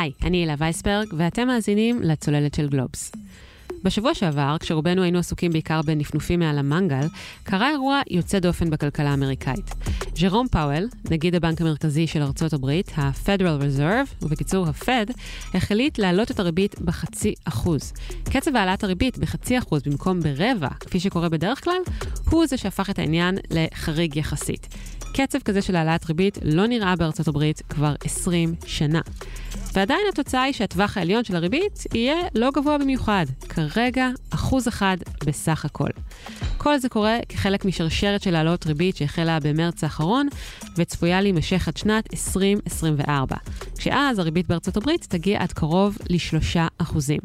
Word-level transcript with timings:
היי, 0.00 0.12
אני 0.22 0.44
אלה 0.44 0.54
וייסברג, 0.58 1.06
ואתם 1.16 1.46
מאזינים 1.46 2.02
לצוללת 2.02 2.54
של 2.54 2.68
גלובס. 2.68 3.12
בשבוע 3.82 4.14
שעבר, 4.14 4.56
כשרובנו 4.60 5.02
היינו 5.02 5.18
עסוקים 5.18 5.52
בעיקר 5.52 5.80
בנפנופים 5.82 6.40
מעל 6.40 6.58
המנגל, 6.58 7.06
קרה 7.42 7.70
אירוע 7.70 8.00
יוצא 8.10 8.38
דופן 8.38 8.70
בכלכלה 8.70 9.10
האמריקאית. 9.10 9.70
ז'רום 10.16 10.48
פאוול, 10.48 10.88
נגיד 11.10 11.34
הבנק 11.34 11.60
המרכזי 11.60 12.06
של 12.06 12.22
ארצות 12.22 12.52
הברית, 12.52 12.92
ה-Federal 12.96 13.62
Reserve, 13.62 14.24
ובקיצור 14.24 14.66
ה-Fed, 14.66 15.12
החליט 15.54 15.98
להעלות 15.98 16.30
את 16.30 16.40
הריבית 16.40 16.80
בחצי 16.80 17.34
אחוז. 17.44 17.92
קצב 18.24 18.56
העלאת 18.56 18.84
הריבית 18.84 19.18
בחצי 19.18 19.58
אחוז 19.58 19.82
במקום 19.82 20.20
ברבע, 20.20 20.68
כפי 20.80 21.00
שקורה 21.00 21.28
בדרך 21.28 21.64
כלל, 21.64 21.80
הוא 22.30 22.46
זה 22.46 22.56
שהפך 22.56 22.90
את 22.90 22.98
העניין 22.98 23.38
לחריג 23.50 24.16
יחסית. 24.16 24.68
קצב 25.14 25.38
כזה 25.38 25.62
של 25.62 25.76
העלאת 25.76 26.06
ריבית 26.06 26.38
לא 26.42 26.66
נראה 26.66 26.96
בארצות 26.96 27.28
הברית 27.28 27.62
כבר 27.68 27.94
20 28.04 28.54
שנה. 28.66 29.00
ועדיין 29.76 30.00
התוצאה 30.12 30.42
היא 30.42 30.52
שהטווח 30.54 30.96
העליון 30.96 31.24
של 31.24 31.36
הריבית 31.36 31.84
יהיה 31.94 32.16
לא 32.34 32.50
גבוה 32.54 32.78
במיוחד, 32.78 33.26
כרגע 33.48 34.08
אחוז 34.30 34.68
אחד 34.68 34.96
בסך 35.26 35.64
הכל. 35.64 35.88
כל 36.58 36.78
זה 36.78 36.88
קורה 36.88 37.18
כחלק 37.28 37.64
משרשרת 37.64 38.22
של 38.22 38.34
העלות 38.34 38.66
ריבית 38.66 38.96
שהחלה 38.96 39.38
במרץ 39.40 39.84
האחרון 39.84 40.28
וצפויה 40.76 41.20
להימשך 41.20 41.68
עד 41.68 41.76
שנת 41.76 42.08
2024, 42.12 43.36
כשאז 43.78 44.18
הריבית 44.18 44.48
בארצות 44.48 44.76
הברית 44.76 45.06
תגיע 45.08 45.42
עד 45.42 45.52
קרוב 45.52 45.98
לשלושה 46.10 46.66
אחוזים. 46.78 47.20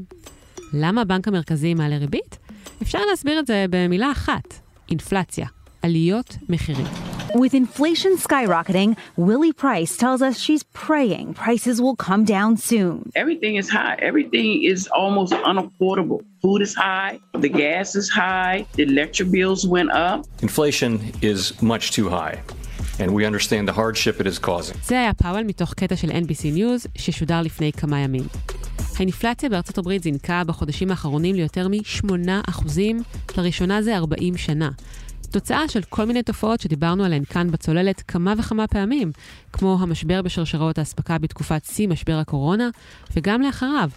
למה 0.74 1.02
הבנק 1.02 1.28
המרכזי 1.28 1.74
מעלה 1.74 1.98
ריבית? 1.98 2.38
אפשר 2.82 3.00
להסביר 3.10 3.40
את 3.40 3.48
זה 3.48 3.66
במילה 3.70 4.12
אחת, 4.12 4.54
אינפלציה, 4.90 5.48
עליות 5.82 6.38
מחירים. 6.50 7.11
With 7.36 7.54
inflation 7.54 8.18
skyrocketing, 8.18 8.98
Willie 9.16 9.54
Price 9.54 9.96
tells 9.96 10.22
us 10.22 10.38
she's 10.38 10.64
praying 10.64 11.34
prices 11.34 11.82
will 11.82 11.96
come 11.96 12.26
down 12.26 12.58
soon. 12.58 13.12
Everything 13.16 13.56
is 13.56 13.70
high. 13.70 13.96
Everything 14.02 14.64
is 14.64 14.88
almost 14.88 15.34
unaffordable. 15.34 16.20
Food 16.42 16.62
is 16.62 16.74
high, 16.76 17.20
the 17.34 17.50
gas 17.50 17.96
is 17.96 18.10
high, 18.10 18.66
the 18.74 18.84
electric 18.84 19.32
bills 19.32 19.66
went 19.66 19.92
up. 19.92 20.26
Inflation 20.42 21.00
is 21.22 21.40
much 21.62 21.92
too 21.92 22.10
high. 22.10 22.42
And 23.00 23.14
we 23.14 23.26
understand 23.26 23.68
the 23.68 23.74
hardship 23.74 24.20
it 24.20 24.28
is 24.28 24.40
causing. 24.40 24.78
זה 24.84 25.00
היה 25.00 25.14
פאוול 25.14 25.44
מתוך 25.44 25.74
קטע 25.74 25.96
של 25.96 26.10
NBC 26.12 26.58
News 26.58 26.88
ששודר 26.96 27.42
לפני 27.42 27.72
כמה 27.72 28.00
ימים. 28.00 28.24
האינפלציה 28.98 29.50
בארצות 29.50 29.78
הברית 29.78 30.04
זינקה 30.04 30.44
בחודשים 30.44 30.92
האחרונים 30.92 31.36
ליותר 31.36 31.68
מ-8%, 31.68 32.82
לראשונה 33.38 33.82
זה 33.82 33.98
40 33.98 34.38
שנה. 34.38 34.70
תוצאה 35.32 35.68
של 35.68 35.82
כל 35.90 36.06
מיני 36.06 36.24
תופעות 36.24 36.62
שדיברנו 36.62 37.04
עליהן 37.04 37.24
כאן 37.24 37.52
בצוללת 37.52 38.02
כמה 38.02 38.34
וכמה 38.38 38.68
פעמים, 38.68 39.12
כמו 39.54 39.78
המשבר 39.80 40.22
בשרשראות 40.22 40.78
האספקה 40.78 41.18
בתקופת 41.18 41.66
שיא 41.66 41.88
משבר 41.88 42.16
הקורונה, 42.16 42.70
וגם 43.16 43.42
לאחריו. 43.42 43.90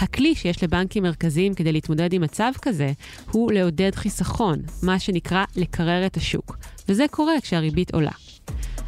הכלי 0.00 0.34
שיש 0.34 0.62
לבנקים 0.64 1.02
מרכזיים 1.02 1.54
כדי 1.54 1.72
להתמודד 1.72 2.12
עם 2.12 2.22
מצב 2.22 2.52
כזה, 2.62 2.92
הוא 3.30 3.52
לעודד 3.52 3.94
חיסכון, 3.94 4.58
מה 4.82 4.98
שנקרא 4.98 5.44
לקרר 5.56 6.06
את 6.06 6.16
השוק, 6.16 6.56
וזה 6.88 7.04
קורה 7.10 7.34
כשהריבית 7.42 7.94
עולה. 7.94 8.10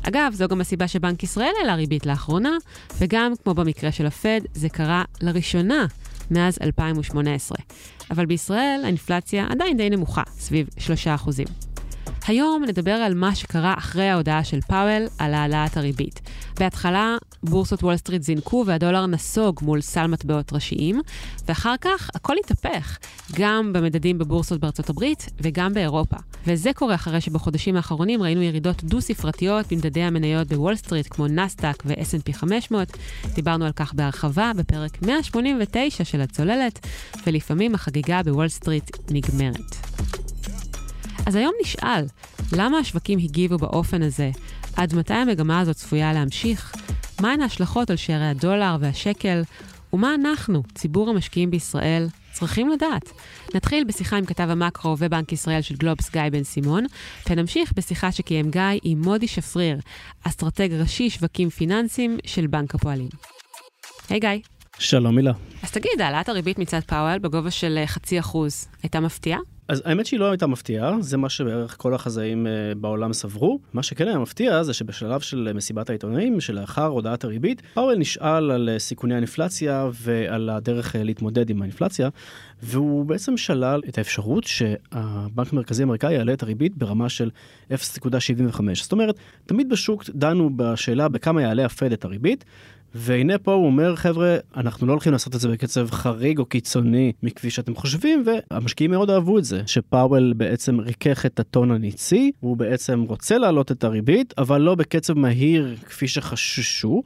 אגב, 0.09 0.33
זו 0.35 0.49
גם 0.49 0.61
הסיבה 0.61 0.89
שבנק 0.89 1.23
ישראל 1.23 1.53
העלה 1.61 1.75
ריבית 1.75 2.07
לאחרונה, 2.07 2.57
וגם, 2.99 3.33
כמו 3.45 3.55
במקרה 3.55 3.93
של 3.93 4.07
הפד, 4.07 4.41
זה 4.55 4.69
קרה 4.69 5.05
לראשונה 5.21 5.87
מאז 6.31 6.59
2018. 6.63 7.59
אבל 8.11 8.27
בישראל 8.27 8.81
האינפלציה 8.85 9.47
עדיין 9.51 9.77
די 9.77 9.91
נמוכה, 9.91 10.23
סביב 10.39 10.69
3%. 11.27 11.31
היום 12.27 12.65
נדבר 12.69 12.93
על 12.93 13.15
מה 13.15 13.35
שקרה 13.35 13.75
אחרי 13.79 14.09
ההודעה 14.09 14.45
של 14.45 14.61
פאוול 14.61 15.07
על 15.19 15.35
העלאת 15.35 15.77
הריבית. 15.77 16.21
בהתחלה 16.59 17.17
בורסות 17.45 17.83
וול 17.83 17.97
סטריט 17.97 18.23
זינקו 18.23 18.65
והדולר 18.67 19.07
נסוג 19.07 19.61
מול 19.63 19.81
סל 19.81 20.07
מטבעות 20.07 20.53
ראשיים, 20.53 21.01
ואחר 21.49 21.75
כך 21.81 22.11
הכל 22.15 22.35
התהפך, 22.45 22.99
גם 23.33 23.73
במדדים 23.73 24.19
בבורסות 24.19 24.61
בארצות 24.61 24.91
הברית 24.91 25.31
וגם 25.41 25.75
באירופה. 25.75 26.17
וזה 26.47 26.71
קורה 26.75 26.95
אחרי 26.95 27.21
שבחודשים 27.21 27.77
האחרונים 27.77 28.23
ראינו 28.23 28.43
ירידות 28.43 28.85
דו-ספרתיות 28.85 29.73
במדדי 29.73 30.03
המניות 30.03 30.49
בוול 30.49 30.77
סטריט 30.77 31.07
כמו 31.11 31.27
נאסד"ק 31.27 31.83
ו-S&P 31.87 32.33
500. 32.33 32.89
דיברנו 33.35 33.65
על 33.65 33.73
כך 33.77 33.95
בהרחבה 33.95 34.53
בפרק 34.57 35.03
189 35.03 36.05
של 36.05 36.21
הצוללת, 36.21 36.87
ולפעמים 37.27 37.75
החגיגה 37.75 38.23
בוול 38.23 38.49
סטריט 38.49 38.97
נגמרת. 39.11 39.77
אז 41.27 41.35
היום 41.35 41.53
נשאל, 41.63 42.05
למה 42.53 42.79
השווקים 42.79 43.19
הגיבו 43.19 43.59
באופן 43.59 44.03
הזה? 44.03 44.31
עד 44.77 44.95
מתי 44.95 45.15
המגמה 45.15 45.61
הזאת 45.61 45.77
צפויה 45.77 46.13
להמשיך? 46.13 46.73
מהן 47.21 47.41
ההשלכות 47.41 47.91
על 47.91 47.97
שערי 47.97 48.27
הדולר 48.27 48.77
והשקל? 48.81 49.43
ומה 49.93 50.15
אנחנו, 50.15 50.63
ציבור 50.75 51.11
המשקיעים 51.11 51.51
בישראל, 51.51 52.07
צריכים 52.33 52.69
לדעת? 52.69 53.13
נתחיל 53.55 53.85
בשיחה 53.85 54.17
עם 54.17 54.27
כתב 54.27 54.49
המקרו 54.51 54.97
ובנק 54.99 55.33
ישראל 55.33 55.63
של 55.63 55.75
גלובס 55.75 56.11
גיא 56.11 56.23
בן 56.33 56.43
סימון, 56.45 56.87
ונמשיך 57.31 57.73
בשיחה 57.77 58.13
שקיים 58.13 58.51
גיא 58.51 58.63
עם 58.83 59.03
מודי 59.03 59.29
שפריר, 59.29 59.79
אסטרטג 60.23 60.73
ראשי 60.73 61.11
שווקים 61.11 61.51
פיננסיים 61.51 62.19
של 62.27 62.47
בנק 62.47 62.75
הפועלים. 62.75 63.09
היי, 64.09 64.21
גיא. 64.21 64.31
שלום 64.79 65.15
הילה. 65.15 65.33
אז 65.63 65.71
תגיד, 65.71 66.01
העלאת 66.01 66.29
הריבית 66.29 66.59
מצד 66.59 66.81
פאוול 66.81 67.19
בגובה 67.19 67.51
של 67.51 67.83
חצי 67.87 68.21
אחוז 68.21 68.69
הייתה 68.83 69.01
מפתיעה? 69.01 69.39
אז 69.69 69.83
האמת 69.85 70.07
שהיא 70.07 70.21
לא 70.21 70.31
הייתה 70.31 70.47
מפתיעה, 70.47 70.97
זה 71.01 71.17
מה 71.17 71.29
שבערך 71.29 71.77
כל 71.79 71.95
החזאים 71.95 72.47
אה, 72.47 72.79
בעולם 72.79 73.13
סברו. 73.13 73.59
מה 73.73 73.83
שכן 73.83 74.09
היה 74.09 74.19
מפתיע 74.19 74.63
זה 74.63 74.75
שבשלב 74.75 75.21
של 75.21 75.53
מסיבת 75.55 75.91
העיתונאים, 75.91 76.41
שלאחר 76.41 76.87
הודעת 76.87 77.25
הריבית, 77.25 77.63
פאוול 77.75 77.97
נשאל 77.97 78.51
על 78.51 78.71
אה, 78.77 78.79
סיכוני 78.79 79.15
האינפלציה 79.15 79.89
ועל 79.93 80.51
הדרך 80.51 80.97
להתמודד 80.99 81.51
עם 81.51 81.63
האינפלציה, 81.63 82.09
והוא 82.63 83.05
בעצם 83.05 83.37
שלל 83.37 83.83
את 83.89 83.99
האפשרות 83.99 84.45
שהבנק 84.45 85.53
המרכזי 85.53 85.83
האמריקאי 85.83 86.15
יעלה 86.15 86.33
את 86.33 86.43
הריבית 86.43 86.77
ברמה 86.77 87.09
של 87.09 87.31
0.75. 87.71 87.75
זאת 88.75 88.93
אומרת, 88.93 89.15
תמיד 89.47 89.69
בשוק 89.69 90.05
דנו 90.15 90.51
בשאלה 90.57 91.09
בכמה 91.09 91.43
יעלה 91.43 91.65
הפד 91.65 91.93
את 91.93 92.05
הריבית, 92.05 92.45
והנה 92.95 93.39
פה 93.39 93.53
הוא 93.53 93.67
אומר, 93.67 93.97
חבר'ה, 93.97 94.37
אנחנו 94.57 94.87
לא 94.87 94.93
הולכים 94.93 95.13
לעשות 95.13 95.35
את 95.35 95.41
זה 95.41 95.49
בקצב 95.49 95.91
חריג 95.91 96.39
או 96.39 96.45
קיצוני 96.45 97.13
מכפי 97.23 97.51
שאתם 97.51 97.75
חושבים, 97.75 98.25
והמשקיעים 98.27 98.91
מאוד 98.91 99.11
אהבו 99.11 99.39
את 99.39 99.45
זה, 99.45 99.63
שפאוול 99.67 100.33
בעצם 100.37 100.81
ריכך 100.81 101.27
את 101.27 101.41
הטון 101.41 101.71
הניצי, 101.71 102.33
הוא 102.41 102.57
בעצם 102.57 103.01
רוצה 103.01 103.39
להעלות 103.39 103.73
את 103.73 103.85
הריבית, 103.85 104.35
אבל 104.39 104.61
לא 104.61 104.75
בקצב 104.75 105.15
מהיר 105.15 105.77
כפי 105.87 106.09
שחששו. 106.09 107.03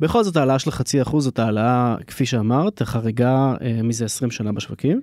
בכל 0.00 0.24
זאת 0.24 0.36
העלאה 0.36 0.58
של 0.58 0.70
חצי 0.70 1.02
אחוז 1.02 1.24
זאת 1.24 1.38
העלאה, 1.38 1.96
כפי 2.06 2.26
שאמרת, 2.26 2.82
חריגה 2.82 3.54
אה, 3.62 3.80
מזה 3.82 4.04
20 4.04 4.30
שנה 4.30 4.52
בשווקים. 4.52 5.00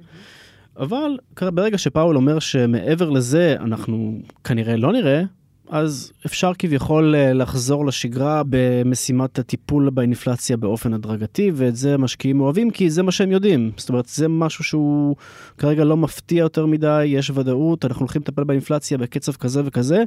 אבל 0.79 1.17
ברגע 1.41 1.77
שפאוול 1.77 2.15
אומר 2.15 2.39
שמעבר 2.39 3.09
לזה 3.09 3.55
אנחנו 3.59 4.19
כנראה 4.43 4.75
לא 4.75 4.93
נראה, 4.93 5.21
אז 5.69 6.11
אפשר 6.25 6.51
כביכול 6.59 7.15
אה, 7.15 7.33
לחזור 7.33 7.85
לשגרה 7.85 8.41
במשימת 8.49 9.39
הטיפול 9.39 9.89
באינפלציה 9.89 10.57
באופן 10.57 10.93
הדרגתי, 10.93 11.51
ואת 11.55 11.75
זה 11.75 11.97
משקיעים 11.97 12.41
אוהבים, 12.41 12.71
כי 12.71 12.89
זה 12.89 13.03
מה 13.03 13.11
שהם 13.11 13.31
יודעים. 13.31 13.71
זאת 13.77 13.89
אומרת, 13.89 14.05
זה 14.05 14.27
משהו 14.27 14.63
שהוא 14.63 15.15
כרגע 15.57 15.83
לא 15.83 15.97
מפתיע 15.97 16.39
יותר 16.39 16.65
מדי, 16.65 17.05
יש 17.05 17.29
ודאות, 17.29 17.85
אנחנו 17.85 17.99
הולכים 17.99 18.21
לטפל 18.21 18.43
באינפלציה 18.43 18.97
בקצב 18.97 19.31
כזה 19.31 19.61
וכזה, 19.65 20.03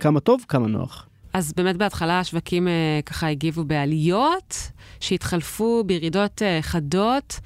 כמה 0.00 0.20
טוב, 0.20 0.44
כמה 0.48 0.66
נוח. 0.66 1.08
אז 1.32 1.52
באמת 1.56 1.76
בהתחלה 1.76 2.20
השווקים 2.20 2.68
אה, 2.68 3.00
ככה 3.06 3.28
הגיבו 3.28 3.64
בעליות, 3.64 4.56
שהתחלפו 5.00 5.84
בירידות 5.86 6.42
אה, 6.42 6.58
חדות. 6.62 7.40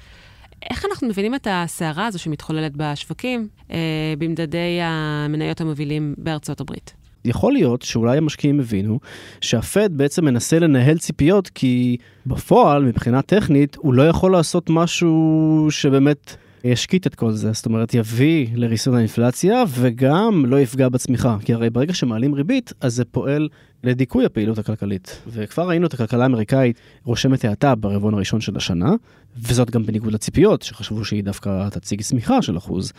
איך 0.69 0.85
אנחנו 0.91 1.07
מבינים 1.07 1.35
את 1.35 1.47
הסערה 1.51 2.05
הזו 2.05 2.19
שמתחוללת 2.19 2.71
בשווקים 2.77 3.47
אה, 3.71 3.77
במדדי 4.17 4.79
המניות 4.81 5.61
המובילים 5.61 6.15
בארצות 6.17 6.61
הברית? 6.61 6.96
יכול 7.27 7.53
להיות 7.53 7.81
שאולי 7.81 8.17
המשקיעים 8.17 8.59
הבינו 8.59 8.99
שהפד 9.41 9.89
בעצם 9.91 10.25
מנסה 10.25 10.59
לנהל 10.59 10.97
ציפיות 10.97 11.49
כי 11.49 11.97
בפועל 12.25 12.83
מבחינה 12.83 13.21
טכנית 13.21 13.75
הוא 13.75 13.93
לא 13.93 14.07
יכול 14.07 14.31
לעשות 14.31 14.69
משהו 14.69 15.67
שבאמת 15.69 16.35
ישקיט 16.63 17.07
את 17.07 17.15
כל 17.15 17.31
זה, 17.31 17.51
זאת 17.51 17.65
אומרת 17.65 17.93
יביא 17.93 18.47
לריסון 18.53 18.95
האינפלציה 18.95 19.63
וגם 19.69 20.45
לא 20.45 20.59
יפגע 20.59 20.89
בצמיחה, 20.89 21.37
כי 21.45 21.53
הרי 21.53 21.69
ברגע 21.69 21.93
שמעלים 21.93 22.33
ריבית 22.33 22.73
אז 22.81 22.95
זה 22.95 23.05
פועל 23.05 23.49
לדיכוי 23.83 24.25
הפעילות 24.25 24.57
הכלכלית. 24.57 25.21
וכבר 25.27 25.67
ראינו 25.67 25.87
את 25.87 25.93
הכלכלה 25.93 26.23
האמריקאית 26.23 26.79
רושמת 27.03 27.45
האטה 27.45 27.75
ברבעון 27.75 28.13
הראשון 28.13 28.41
של 28.41 28.57
השנה, 28.57 28.91
וזאת 29.37 29.69
גם 29.69 29.83
בניגוד 29.83 30.13
לציפיות 30.13 30.61
שחשבו 30.61 31.05
שהיא 31.05 31.23
דווקא 31.23 31.69
תציג 31.69 32.01
צמיחה 32.01 32.41
של 32.41 32.57
אחוז. 32.57 32.93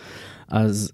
אז 0.48 0.92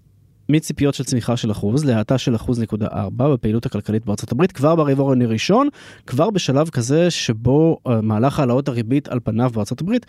מציפיות 0.49 0.93
של 0.93 1.03
צמיחה 1.03 1.37
של 1.37 1.51
אחוז 1.51 1.85
להאטה 1.85 2.17
של 2.17 2.35
אחוז 2.35 2.59
נקודה 2.59 2.87
ארבע 2.87 3.33
בפעילות 3.33 3.65
הכלכלית 3.65 4.05
בארצות 4.05 4.31
הברית 4.31 4.51
כבר 4.51 4.75
ברבעון 4.75 5.21
הראשון, 5.21 5.69
כבר 6.07 6.29
בשלב 6.29 6.69
כזה 6.69 7.11
שבו 7.11 7.77
uh, 7.87 7.91
מהלך 8.01 8.39
העלאות 8.39 8.67
הריבית 8.67 9.07
על 9.07 9.19
פניו 9.23 9.49
בארצות 9.49 9.81
הברית 9.81 10.05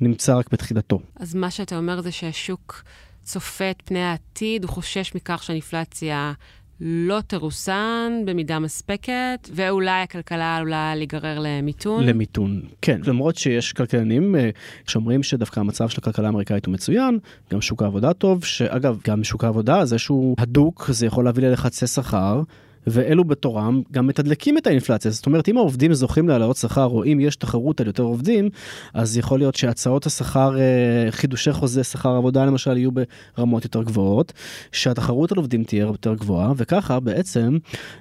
נמצא 0.00 0.36
רק 0.36 0.52
בתחילתו. 0.52 1.00
אז 1.16 1.34
מה 1.34 1.50
שאתה 1.50 1.76
אומר 1.76 2.00
זה 2.00 2.12
שהשוק 2.12 2.82
צופה 3.22 3.70
את 3.70 3.82
פני 3.84 4.02
העתיד, 4.02 4.64
הוא 4.64 4.70
חושש 4.70 5.14
מכך 5.14 5.42
שהאינפלציה 5.42 6.32
לא 6.80 7.20
תרוסן 7.26 8.12
במידה 8.24 8.58
מספקת, 8.58 9.48
ואולי 9.54 10.02
הכלכלה 10.02 10.56
עלולה 10.56 10.94
להיגרר 10.94 11.38
למיתון. 11.40 12.04
למיתון, 12.04 12.62
כן. 12.82 13.00
למרות 13.04 13.36
שיש 13.36 13.72
כלכלנים 13.72 14.36
אה, 14.36 14.50
שאומרים 14.86 15.22
שדווקא 15.22 15.60
המצב 15.60 15.88
של 15.88 15.98
הכלכלה 16.00 16.26
האמריקאית 16.26 16.66
הוא 16.66 16.72
מצוין, 16.72 17.18
גם 17.52 17.60
שוק 17.60 17.82
העבודה 17.82 18.12
טוב, 18.12 18.44
שאגב, 18.44 18.98
גם 19.08 19.24
שוק 19.24 19.44
העבודה 19.44 19.84
זה 19.84 19.98
שהוא 19.98 20.36
הדוק, 20.38 20.90
זה 20.92 21.06
יכול 21.06 21.24
להביא 21.24 21.48
ללחצי 21.48 21.86
שכר. 21.86 22.42
ואלו 22.86 23.24
בתורם 23.24 23.82
גם 23.92 24.06
מתדלקים 24.06 24.58
את 24.58 24.66
האינפלציה. 24.66 25.10
זאת 25.10 25.26
אומרת, 25.26 25.48
אם 25.48 25.56
העובדים 25.56 25.94
זוכים 25.94 26.28
להעלאות 26.28 26.56
שכר, 26.56 26.84
או 26.84 27.04
אם 27.04 27.18
יש 27.20 27.36
תחרות 27.36 27.80
על 27.80 27.86
יותר 27.86 28.02
עובדים, 28.02 28.48
אז 28.94 29.18
יכול 29.18 29.38
להיות 29.38 29.54
שהצעות 29.54 30.06
השכר, 30.06 30.58
אה, 30.58 31.10
חידושי 31.10 31.52
חוזה 31.52 31.84
שכר 31.84 32.16
עבודה 32.16 32.44
למשל, 32.44 32.76
יהיו 32.76 32.90
ברמות 33.36 33.64
יותר 33.64 33.82
גבוהות, 33.82 34.32
שהתחרות 34.72 35.32
על 35.32 35.38
עובדים 35.38 35.64
תהיה 35.64 35.82
יותר 35.82 36.14
גבוהה, 36.14 36.52
וככה 36.56 37.00
בעצם 37.00 37.58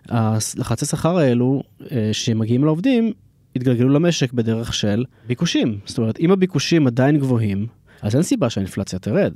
הלחצי 0.10 0.86
שכר 0.86 1.18
האלו 1.18 1.64
אה, 1.92 2.10
שמגיעים 2.12 2.64
לעובדים, 2.64 3.12
יתגלגלו 3.56 3.90
למשק 3.90 4.34
בדרך 4.34 4.74
של 4.74 5.06
ביקושים. 5.28 5.78
זאת 5.86 5.98
אומרת, 5.98 6.20
אם 6.20 6.32
הביקושים 6.32 6.88
עדיין 6.88 7.18
גבוהים, 7.18 7.68
אז 8.02 8.16
אין 8.16 8.24
סיבה 8.24 8.50
שהאינפלציה 8.50 9.00
תרד. 9.00 9.34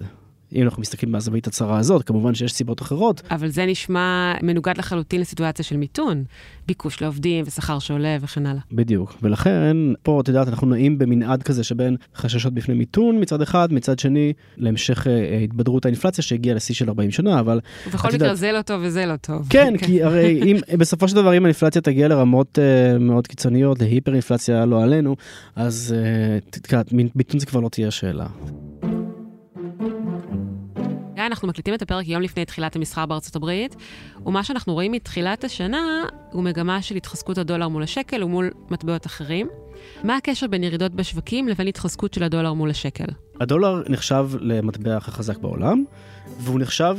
אם 0.55 0.63
אנחנו 0.63 0.81
מסתכלים 0.81 1.11
מהזווית 1.11 1.47
הצרה 1.47 1.79
הזאת, 1.79 2.03
כמובן 2.03 2.35
שיש 2.35 2.53
סיבות 2.53 2.81
אחרות. 2.81 3.21
אבל 3.31 3.47
זה 3.47 3.65
נשמע 3.65 4.33
מנוגד 4.43 4.77
לחלוטין 4.77 5.21
לסיטואציה 5.21 5.65
של 5.65 5.77
מיתון. 5.77 6.23
ביקוש 6.67 7.01
לעובדים 7.01 7.43
ושכר 7.47 7.79
שעולה 7.79 8.17
וכן 8.21 8.45
הלאה. 8.45 8.61
בדיוק, 8.71 9.17
ולכן 9.21 9.77
פה, 10.03 10.21
את 10.21 10.27
יודעת, 10.27 10.47
אנחנו 10.47 10.67
נעים 10.67 10.97
במנעד 10.97 11.43
כזה 11.43 11.63
שבין 11.63 11.95
חששות 12.15 12.53
בפני 12.53 12.75
מיתון 12.75 13.21
מצד 13.21 13.41
אחד, 13.41 13.73
מצד 13.73 13.99
שני, 13.99 14.33
להמשך 14.57 15.07
אה, 15.07 15.37
התבדרות 15.43 15.85
האינפלציה 15.85 16.23
שהגיעה 16.23 16.55
לשיא 16.55 16.75
של 16.75 16.89
40 16.89 17.11
שנה, 17.11 17.39
אבל... 17.39 17.59
ובכל 17.87 18.07
מקרה 18.07 18.19
יודעת... 18.19 18.37
זה 18.37 18.51
לא 18.51 18.61
טוב 18.61 18.81
וזה 18.83 19.05
לא 19.05 19.15
טוב. 19.15 19.47
כן. 19.49 19.73
כי 19.85 20.03
הרי 20.03 20.41
אם, 20.51 20.57
בסופו 20.77 21.07
של 21.07 21.15
דבר, 21.15 21.37
אם 21.37 21.45
האינפלציה 21.45 21.81
תגיע 21.81 22.07
לרמות 22.07 22.57
uh, 22.57 22.99
מאוד 22.99 23.27
קיצוניות, 23.27 23.79
להיפר 23.79 24.13
אינפלציה 24.13 24.65
לא 24.65 24.83
עלינו, 24.83 25.15
אז 25.55 25.95
uh, 26.71 26.77
מיתון 27.15 27.39
זה 27.39 27.45
כבר 27.45 27.59
לא 27.59 27.69
תהיה 27.69 27.91
שאלה. 27.91 28.27
אנחנו 31.29 31.47
מקליטים 31.47 31.73
את 31.73 31.81
הפרק 31.81 32.07
יום 32.07 32.21
לפני 32.21 32.45
תחילת 32.45 32.75
המסחר 32.75 33.05
בארצות 33.05 33.35
הברית, 33.35 33.75
ומה 34.25 34.43
שאנחנו 34.43 34.73
רואים 34.73 34.91
מתחילת 34.91 35.43
השנה 35.43 36.05
הוא 36.31 36.43
מגמה 36.43 36.81
של 36.81 36.95
התחזקות 36.95 37.37
הדולר 37.37 37.67
מול 37.67 37.83
השקל 37.83 38.23
ומול 38.23 38.49
מטבעות 38.69 39.05
אחרים. 39.05 39.47
מה 40.03 40.17
הקשר 40.17 40.47
בין 40.47 40.63
ירידות 40.63 40.93
בשווקים 40.93 41.47
לבין 41.47 41.67
התחזקות 41.67 42.13
של 42.13 42.23
הדולר 42.23 42.53
מול 42.53 42.69
השקל? 42.69 43.05
הדולר 43.39 43.83
נחשב 43.89 44.29
למטבע 44.39 44.97
הכי 44.97 45.11
חזק 45.11 45.37
בעולם, 45.37 45.83
והוא 46.39 46.59
נחשב 46.59 46.97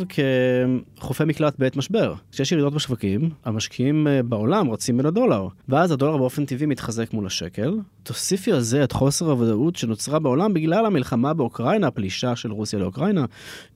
כחופי 0.99 1.25
מקלט 1.25 1.59
בעת 1.59 1.77
משבר. 1.77 2.15
כשיש 2.33 2.53
ירידות 2.53 2.75
בשווקים, 2.75 3.31
המשקיעים 3.45 4.07
אה, 4.07 4.23
בעולם 4.23 4.71
רצים 4.71 5.01
אל 5.01 5.07
הדולר, 5.07 5.49
ואז 5.69 5.93
הדולר 5.93 6.17
באופן 6.17 6.45
טבעי 6.45 6.67
מתחזק 6.67 7.13
מול 7.13 7.27
השקל. 7.27 7.79
תוסיפי 8.03 8.53
על 8.53 8.61
זה 8.61 8.85
את 8.85 8.93
חוסר 8.93 9.31
הוודאות 9.31 9.77
שנוצרה 9.77 10.19
בעולם 10.19 10.55
בגלל 10.55 10.87
המלחמה 10.87 11.35
באוקראינה, 11.35 11.87
הפלישה 11.87 12.37
של 12.37 12.53
רוסיה 12.53 12.79
לאוקראינה, 12.79 13.25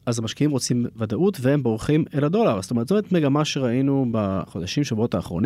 אז 0.07 0.19
המשקיעים 0.19 0.51
רוצים 0.51 0.87
ודאות 0.97 1.39
והם 1.41 1.63
בורחים 1.63 2.05
אל 2.15 2.25
הדולר. 2.25 2.63
זאת 2.63 2.71
אומרת, 2.71 2.89
זאת 2.89 3.13
מגמה 3.13 3.45
שראינו 3.45 4.07
בחודשים, 4.11 4.85
שבועות 4.85 5.15
האחרונים. 5.15 5.44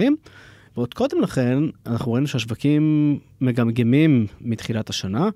ועוד 0.76 0.94
קודם 0.94 1.20
לכן, 1.20 1.58
אנחנו 1.86 2.12
ראינו 2.12 2.26
שהשווקים 2.26 3.18
מגמגמים 3.40 4.26
מתחילת 4.40 4.90
השנה. 4.90 5.28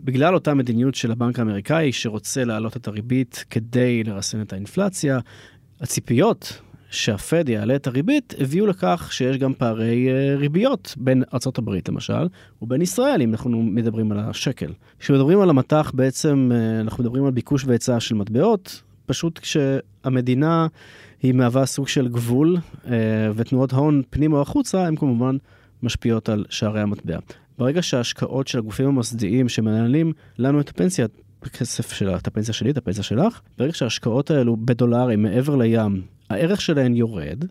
בגלל 0.00 0.34
אותה 0.34 0.54
מדיניות 0.54 0.94
של 0.94 1.10
הבנק 1.10 1.38
האמריקאי 1.38 1.92
שרוצה 1.92 2.44
להעלות 2.44 2.76
את 2.76 2.88
הריבית 2.88 3.44
כדי 3.50 4.04
לרסן 4.04 4.40
את 4.40 4.52
האינפלציה, 4.52 5.18
הציפיות 5.80 6.60
שהפד 6.90 7.48
יעלה 7.48 7.76
את 7.76 7.86
הריבית 7.86 8.34
הביאו 8.38 8.66
לכך 8.66 9.08
שיש 9.12 9.36
גם 9.36 9.54
פערי 9.54 10.08
uh, 10.08 10.38
ריביות 10.38 10.94
בין 10.96 11.22
ארה"ב 11.34 11.70
למשל 11.88 12.28
ובין 12.62 12.82
ישראל 12.82 13.22
אם 13.22 13.32
אנחנו 13.32 13.62
מדברים 13.62 14.12
על 14.12 14.18
השקל. 14.18 14.72
כשמדברים 14.98 15.40
על 15.40 15.50
המטח 15.50 15.92
בעצם 15.94 16.50
uh, 16.52 16.80
אנחנו 16.80 17.04
מדברים 17.04 17.24
על 17.24 17.30
ביקוש 17.30 17.64
והיצע 17.64 18.00
של 18.00 18.14
מטבעות 18.14 18.82
פשוט 19.06 19.38
כשהמדינה 19.38 20.66
היא 21.22 21.32
מהווה 21.32 21.66
סוג 21.66 21.88
של 21.88 22.08
גבול 22.08 22.56
uh, 22.56 22.88
ותנועות 23.34 23.72
הון 23.72 24.02
פנימה 24.10 24.36
או 24.36 24.42
החוצה 24.42 24.86
הם 24.86 24.96
כמובן 24.96 25.36
משפיעות 25.82 26.28
על 26.28 26.44
שערי 26.48 26.80
המטבע. 26.80 27.18
ברגע 27.58 27.82
שההשקעות 27.82 28.48
של 28.48 28.58
הגופים 28.58 28.86
המוסדיים 28.86 29.48
שמנהלים 29.48 30.12
לנו 30.38 30.60
את 30.60 30.68
הפנסיה, 30.68 31.06
הכסף 31.42 31.92
של 31.92 32.10
את 32.16 32.26
הפנסיה 32.26 32.54
שלי, 32.54 32.70
את 32.70 32.76
הפנסיה 32.76 33.02
שלך, 33.02 33.40
ברגע 33.58 33.72
שההשקעות 33.72 34.30
האלו 34.30 34.56
בדולרים 34.56 35.22
מעבר 35.22 35.56
לים, 35.56 36.02
הערך 36.30 36.60
שלהן 36.60 36.94
יורד, 36.94 37.44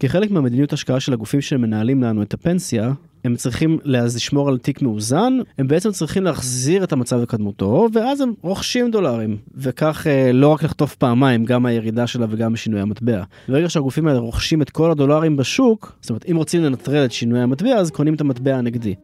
כחלק 0.00 0.30
מהמדיניות 0.30 0.72
השקעה 0.72 1.00
של 1.00 1.12
הגופים 1.12 1.40
שמנהלים 1.40 2.02
לנו 2.02 2.22
את 2.22 2.34
הפנסיה, 2.34 2.92
הם 3.24 3.36
צריכים 3.36 3.78
לשמור 3.84 4.48
על 4.48 4.58
תיק 4.58 4.82
מאוזן, 4.82 5.38
הם 5.58 5.68
בעצם 5.68 5.90
צריכים 5.90 6.24
להחזיר 6.24 6.84
את 6.84 6.92
המצב 6.92 7.20
לקדמותו, 7.20 7.88
ואז 7.92 8.20
הם 8.20 8.32
רוכשים 8.42 8.90
דולרים. 8.90 9.36
וכך 9.54 10.06
אה, 10.06 10.32
לא 10.32 10.48
רק 10.48 10.62
לחטוף 10.62 10.94
פעמיים, 10.94 11.44
גם 11.44 11.66
הירידה 11.66 12.06
שלה 12.06 12.26
וגם 12.30 12.56
שינוי 12.56 12.80
המטבע. 12.80 13.22
ברגע 13.48 13.68
שהגופים 13.68 14.06
האלה 14.06 14.18
רוכשים 14.18 14.62
את 14.62 14.70
כל 14.70 14.90
הדולרים 14.90 15.36
בשוק, 15.36 15.98
זאת 16.00 16.10
אומרת, 16.10 16.24
אם 16.30 16.36
רוצים 16.36 16.62
לנטרל 16.62 17.04
את 17.04 17.12
שינוי 17.12 17.40
המטבע, 17.40 17.74
אז 17.74 17.90
קונים 17.90 18.14
את 18.14 18.20
המטבע 18.20 18.56
הנגדי. 18.56 18.94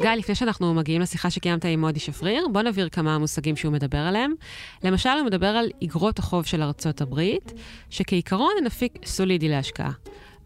גיא, 0.00 0.10
לפני 0.10 0.34
שאנחנו 0.34 0.74
מגיעים 0.74 1.00
לשיחה 1.00 1.30
שקיימת 1.30 1.64
עם 1.64 1.80
מודי 1.80 2.00
שפריר, 2.00 2.46
בוא 2.52 2.62
נבהיר 2.62 2.88
כמה 2.88 3.18
מושגים 3.18 3.56
שהוא 3.56 3.72
מדבר 3.72 3.98
עליהם. 3.98 4.32
למשל, 4.84 5.08
הוא 5.08 5.26
מדבר 5.26 5.46
על 5.46 5.66
אגרות 5.84 6.18
החוב 6.18 6.46
של 6.46 6.62
ארצות 6.62 7.00
הברית, 7.00 7.52
שכעיקרון 7.90 8.52
הן 8.60 8.66
אפיק 8.66 8.98
סולידי 9.04 9.48
להשקעה. 9.48 9.90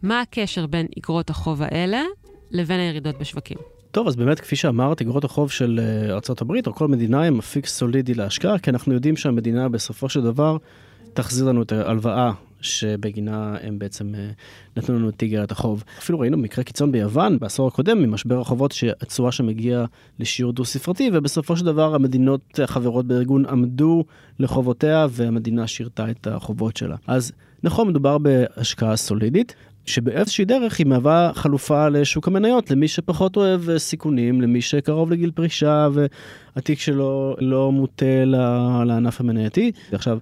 מה 0.03 0.21
הקשר 0.21 0.65
בין 0.65 0.87
אגרות 0.99 1.29
החוב 1.29 1.61
האלה 1.61 2.03
לבין 2.51 2.79
הירידות 2.79 3.19
בשווקים? 3.19 3.57
טוב, 3.91 4.07
אז 4.07 4.15
באמת, 4.15 4.39
כפי 4.39 4.55
שאמרת, 4.55 5.01
אגרות 5.01 5.23
החוב 5.23 5.51
של 5.51 5.79
אה, 5.83 6.11
ארה"ב 6.11 6.67
או 6.67 6.75
כל 6.75 6.87
מדינה 6.87 7.23
הם 7.23 7.39
אפיק 7.39 7.65
סולידי 7.65 8.13
להשקעה, 8.13 8.59
כי 8.59 8.69
אנחנו 8.69 8.93
יודעים 8.93 9.17
שהמדינה 9.17 9.69
בסופו 9.69 10.09
של 10.09 10.21
דבר 10.21 10.57
תחזיר 11.13 11.45
לנו 11.45 11.61
את 11.61 11.71
ההלוואה 11.71 12.31
שבגינה 12.61 13.55
הם 13.61 13.79
בעצם 13.79 14.15
אה, 14.15 14.29
נתנו 14.77 14.95
לנו 14.95 15.09
את 15.09 15.21
איגרת 15.21 15.51
החוב. 15.51 15.83
אפילו 15.97 16.19
ראינו 16.19 16.37
מקרה 16.37 16.63
קיצון 16.63 16.91
ביוון 16.91 17.39
בעשור 17.39 17.67
הקודם 17.67 18.01
ממשבר 18.01 18.41
החובות 18.41 18.71
שהתשואה 18.71 19.31
שם 19.31 19.49
הגיעה 19.49 19.85
לשיעור 20.19 20.53
דו 20.53 20.65
ספרתי 20.65 21.09
ובסופו 21.13 21.57
של 21.57 21.65
דבר 21.65 21.95
המדינות 21.95 22.59
החברות 22.63 23.05
בארגון 23.05 23.45
עמדו 23.45 24.03
לחובותיה 24.39 25.07
והמדינה 25.09 25.67
שירתה 25.67 26.11
את 26.11 26.27
החובות 26.27 26.77
שלה. 26.77 26.95
אז 27.07 27.31
נכון 27.63 27.87
מדובר 27.87 28.17
בהשקעה 28.17 28.95
סולידית. 28.95 29.55
שבאיזושהי 29.89 30.45
דרך 30.45 30.79
היא 30.79 30.87
מהווה 30.87 31.31
חלופה 31.35 31.89
לשוק 31.89 32.27
המניות, 32.27 32.71
למי 32.71 32.87
שפחות 32.87 33.37
אוהב 33.37 33.77
סיכונים, 33.77 34.41
למי 34.41 34.61
שקרוב 34.61 35.11
לגיל 35.11 35.31
פרישה 35.31 35.87
והתיק 36.55 36.79
שלו 36.79 37.35
לא 37.39 37.71
מוטה 37.71 38.25
לענף 38.85 39.19
המנייתי. 39.19 39.71
עכשיו, 39.91 40.19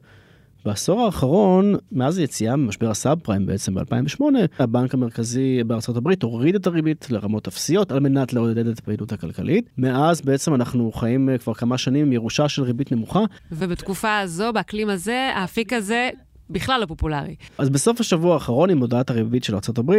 בעשור 0.65 1.05
האחרון, 1.05 1.75
מאז 1.91 2.17
היציאה 2.17 2.55
ממשבר 2.55 2.89
הסאב 2.89 3.19
פריים 3.19 3.45
בעצם 3.45 3.73
ב-2008, 3.73 4.21
הבנק 4.59 4.93
המרכזי 4.93 5.63
בארצות 5.63 5.97
הברית 5.97 6.23
הוריד 6.23 6.55
את 6.55 6.67
הריבית 6.67 7.07
לרמות 7.11 7.47
אפסיות 7.47 7.91
על 7.91 7.99
מנת 7.99 8.33
לעודד 8.33 8.67
את 8.67 8.79
הפעילות 8.79 9.11
הכלכלית. 9.11 9.69
מאז 9.77 10.21
בעצם 10.21 10.55
אנחנו 10.55 10.91
חיים 10.91 11.29
כבר 11.43 11.53
כמה 11.53 11.77
שנים 11.77 12.05
עם 12.05 12.13
ירושה 12.13 12.49
של 12.49 12.63
ריבית 12.63 12.91
נמוכה. 12.91 13.19
ובתקופה 13.51 14.19
הזו, 14.19 14.53
באקלים 14.53 14.89
הזה, 14.89 15.31
האפיק 15.35 15.73
הזה 15.73 16.09
בכלל 16.49 16.81
לא 16.81 16.85
פופולרי. 16.85 17.35
אז 17.57 17.69
בסוף 17.69 17.99
השבוע 17.99 18.33
האחרון, 18.33 18.69
עם 18.69 18.77
הודעת 18.77 19.09
הריבית 19.09 19.43
של 19.43 19.55
ארה"ב, 19.55 19.93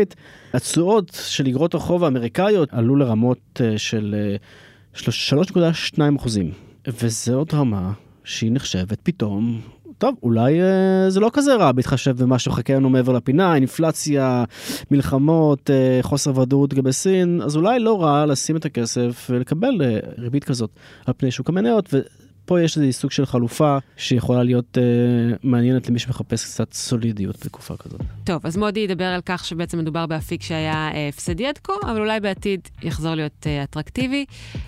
התשואות 0.55 1.19
של 1.29 1.47
אגרות 1.47 1.75
החוב 1.75 2.05
האמריקאיות 2.05 2.69
עלו 2.73 2.97
לרמות 2.97 3.61
אה, 3.61 3.79
של 3.79 4.37
3.2 4.95 5.61
אה, 6.01 6.09
אחוזים. 6.17 6.51
וזאת 7.03 7.55
רמה 7.55 7.93
שהיא 8.25 8.53
נחשבת 8.53 8.99
פתאום 9.03 9.61
טוב, 9.99 10.15
אולי 10.23 10.63
אה, 10.63 11.11
זה 11.11 11.21
לא 11.21 11.31
כזה 11.33 11.55
רע 11.55 11.73
בהתחשב 11.73 12.17
במה 12.23 12.39
שמחכה 12.39 12.75
לנו 12.75 12.91
מעבר 12.91 13.13
לפינה, 13.13 13.55
אינפלציה, 13.55 14.45
מלחמות, 14.91 15.71
חוסר 16.03 16.39
ודאות 16.39 16.73
לגבי 16.73 16.93
סין, 16.93 17.41
אז 17.45 17.57
אולי 17.57 17.79
לא 17.79 18.03
רע 18.03 18.27
לשים 18.27 18.57
את 18.57 18.65
הכסף 18.65 19.27
ולקבל 19.31 19.83
ריבית 20.19 20.45
כזאת 20.45 20.71
על 21.07 21.15
פני 21.17 21.31
שוק 21.31 21.49
המניות. 21.49 21.95
פה 22.49 22.63
יש 22.63 22.79
איזה 22.79 22.93
סוג 22.93 23.11
של 23.11 23.27
חלופה 23.27 23.79
שיכולה 23.97 24.43
להיות 24.43 24.79
אה, 24.79 24.83
מעניינת 25.43 25.89
למי 25.89 25.99
שמחפש 25.99 26.45
קצת 26.45 26.73
סולידיות 26.73 27.37
בתקופה 27.45 27.77
כזאת. 27.77 28.01
טוב, 28.25 28.47
אז 28.47 28.57
מודי 28.57 28.81
ידבר 28.81 29.05
על 29.05 29.21
כך 29.27 29.45
שבעצם 29.45 29.79
מדובר 29.79 30.07
באפיק 30.07 30.43
שהיה 30.43 30.91
אה, 30.95 31.09
הפסדי 31.09 31.47
עד 31.47 31.59
כה, 31.59 31.73
אבל 31.83 32.01
אולי 32.01 32.21
בעתיד 32.21 32.61
יחזור 32.83 33.15
להיות 33.15 33.47
אה, 33.47 33.63
אטרקטיבי. 33.63 34.25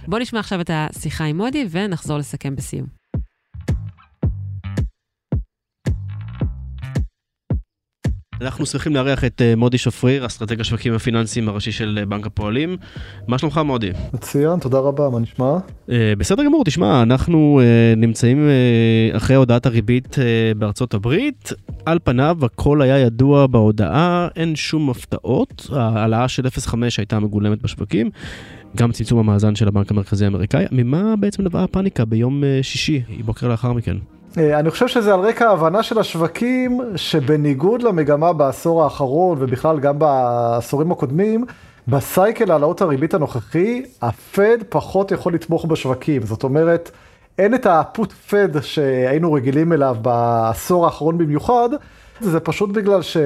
בואו 0.08 0.22
נשמע 0.22 0.40
עכשיו 0.40 0.60
את 0.60 0.70
השיחה 0.72 1.24
עם 1.24 1.36
מודי 1.36 1.66
ונחזור 1.70 2.18
לסכם 2.18 2.56
בסיום. 2.56 2.99
אנחנו 8.40 8.66
שמחים 8.66 8.94
לארח 8.94 9.24
את 9.24 9.42
אה, 9.42 9.56
מודי 9.56 9.78
שפריר, 9.78 10.26
אסטרטג 10.26 10.60
השווקים 10.60 10.94
הפיננסיים 10.94 11.48
הראשי 11.48 11.72
של 11.72 11.98
אה, 12.00 12.06
בנק 12.06 12.26
הפועלים. 12.26 12.76
מה 13.26 13.38
שלומך 13.38 13.60
מודי? 13.64 13.90
מצוין, 14.12 14.58
תודה 14.58 14.78
רבה, 14.78 15.10
מה 15.10 15.18
נשמע? 15.18 15.58
אה, 15.90 16.12
בסדר 16.18 16.44
גמור, 16.44 16.64
תשמע, 16.64 17.02
אנחנו 17.02 17.60
נמצאים 17.96 18.48
אחרי 19.12 19.36
הודעת 19.36 19.66
הריבית 19.66 20.16
בארצות 20.56 20.94
הברית. 20.94 21.52
על 21.86 21.98
פניו 22.04 22.38
הכל 22.42 22.82
היה 22.82 22.98
ידוע 22.98 23.46
בהודעה, 23.46 24.28
אין 24.36 24.56
שום 24.56 24.90
הפתעות. 24.90 25.70
ההעלאה 25.72 26.28
של 26.28 26.46
0.5 26.46 26.74
הייתה 26.98 27.18
מגולמת 27.18 27.62
בשווקים. 27.62 28.10
גם 28.76 28.92
צמצום 28.92 29.18
המאזן 29.18 29.54
של 29.54 29.68
הבנק 29.68 29.90
המרכזי 29.90 30.24
האמריקאי. 30.24 30.64
ממה 30.72 31.16
בעצם 31.16 31.42
נבעה 31.42 31.64
הפאניקה 31.64 32.04
ביום 32.04 32.42
שישי, 32.62 33.02
בוקר 33.24 33.48
לאחר 33.48 33.72
מכן? 33.72 33.96
אה, 34.38 34.58
אני 34.58 34.70
חושב 34.70 34.88
שזה 34.88 35.14
על 35.14 35.20
רקע 35.20 35.48
ההבנה 35.48 35.82
של 35.82 35.98
השווקים, 35.98 36.80
שבניגוד 36.96 37.82
למגמה 37.82 38.32
בעשור 38.32 38.84
האחרון 38.84 39.38
ובכלל 39.40 39.80
גם 39.80 39.98
בעשורים 39.98 40.92
הקודמים, 40.92 41.44
בסייקל 41.88 42.50
העלאות 42.50 42.80
הריבית 42.80 43.14
הנוכחי, 43.14 43.82
הפד 44.02 44.58
פחות 44.68 45.12
יכול 45.12 45.34
לתמוך 45.34 45.64
בשווקים. 45.64 46.22
זאת 46.22 46.42
אומרת, 46.42 46.90
אין 47.38 47.54
את 47.54 47.66
הפוט 47.66 48.12
פד 48.12 48.60
שהיינו 48.60 49.32
רגילים 49.32 49.72
אליו 49.72 49.96
בעשור 50.02 50.84
האחרון 50.84 51.18
במיוחד, 51.18 51.68
זה 52.20 52.40
פשוט 52.40 52.70
בגלל 52.70 53.02
ש... 53.02 53.16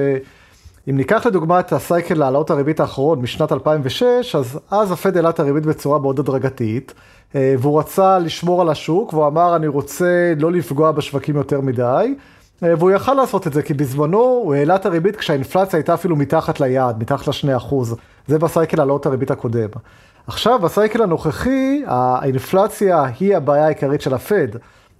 אם 0.89 0.97
ניקח 0.97 1.25
לדוגמה 1.25 1.59
את 1.59 1.73
הסייקל 1.73 2.15
להעלאות 2.15 2.49
הריבית 2.49 2.79
האחרון 2.79 3.21
משנת 3.21 3.51
2006, 3.51 4.35
אז 4.35 4.59
אז 4.71 4.91
הפד 4.91 5.15
העלה 5.15 5.29
את 5.29 5.39
הריבית 5.39 5.65
בצורה 5.65 5.99
מאוד 5.99 6.19
הדרגתית. 6.19 6.93
אה, 7.35 7.55
והוא 7.59 7.79
רצה 7.79 8.19
לשמור 8.19 8.61
על 8.61 8.69
השוק, 8.69 9.13
והוא 9.13 9.27
אמר, 9.27 9.55
אני 9.55 9.67
רוצה 9.67 10.33
לא 10.39 10.51
לפגוע 10.51 10.91
בשווקים 10.91 11.35
יותר 11.35 11.61
מדי. 11.61 12.15
אה, 12.63 12.73
והוא 12.77 12.91
יכל 12.91 13.13
לעשות 13.13 13.47
את 13.47 13.53
זה, 13.53 13.61
כי 13.61 13.73
בזמנו 13.73 14.17
הוא 14.17 14.55
העלה 14.55 14.75
את 14.75 14.85
הריבית 14.85 15.15
כשהאינפלציה 15.15 15.77
הייתה 15.77 15.93
אפילו 15.93 16.15
מתחת 16.15 16.59
ליעד, 16.59 17.01
מתחת 17.01 17.27
לשני 17.27 17.55
אחוז. 17.55 17.95
זה 18.27 18.39
בסייקל 18.39 18.79
העלאות 18.79 19.05
הריבית 19.05 19.31
הקודם. 19.31 19.69
עכשיו, 20.27 20.59
בסייקל 20.59 21.03
הנוכחי, 21.03 21.83
האינפלציה 21.87 23.05
היא 23.19 23.37
הבעיה 23.37 23.65
העיקרית 23.65 24.01
של 24.01 24.13
הפד. 24.13 24.47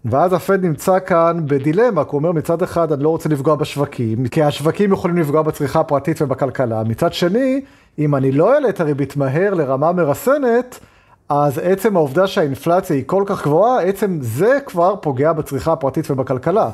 ואז 0.06 0.34
הפד 0.34 0.66
נמצא 0.66 1.00
כאן 1.00 1.40
בדילמה, 1.46 2.04
כי 2.04 2.10
הוא 2.12 2.18
אומר 2.18 2.32
מצד 2.32 2.62
אחד 2.62 2.92
אני 2.92 3.04
לא 3.04 3.10
רוצה 3.10 3.30
לפגוע 3.30 3.56
בשווקים, 3.56 4.28
כי 4.28 4.44
השווקים 4.44 4.94
יכולים 4.94 5.18
לפגוע 5.18 5.42
בצריכה 5.42 5.80
הפרטית 5.80 6.22
ובכלכלה. 6.22 6.84
מצד 6.84 7.14
שני, 7.14 7.62
אם 8.00 8.16
אני 8.16 8.32
לא 8.32 8.54
אעלה 8.54 8.70
את 8.70 8.80
הריבית 8.80 9.18
מהר 9.18 9.54
לרמה 9.54 9.92
מרסנת, 9.92 10.80
אז 11.30 11.58
עצם 11.64 11.96
העובדה 11.96 12.28
שהאינפלציה 12.28 12.96
היא 12.96 13.04
כל 13.06 13.24
כך 13.26 13.44
גבוהה, 13.44 13.82
עצם 13.82 14.18
זה 14.22 14.60
כבר 14.66 14.96
פוגע 14.96 15.34
בצריכה 15.34 15.74
הפרטית 15.74 16.12
ובכלכלה. 16.12 16.70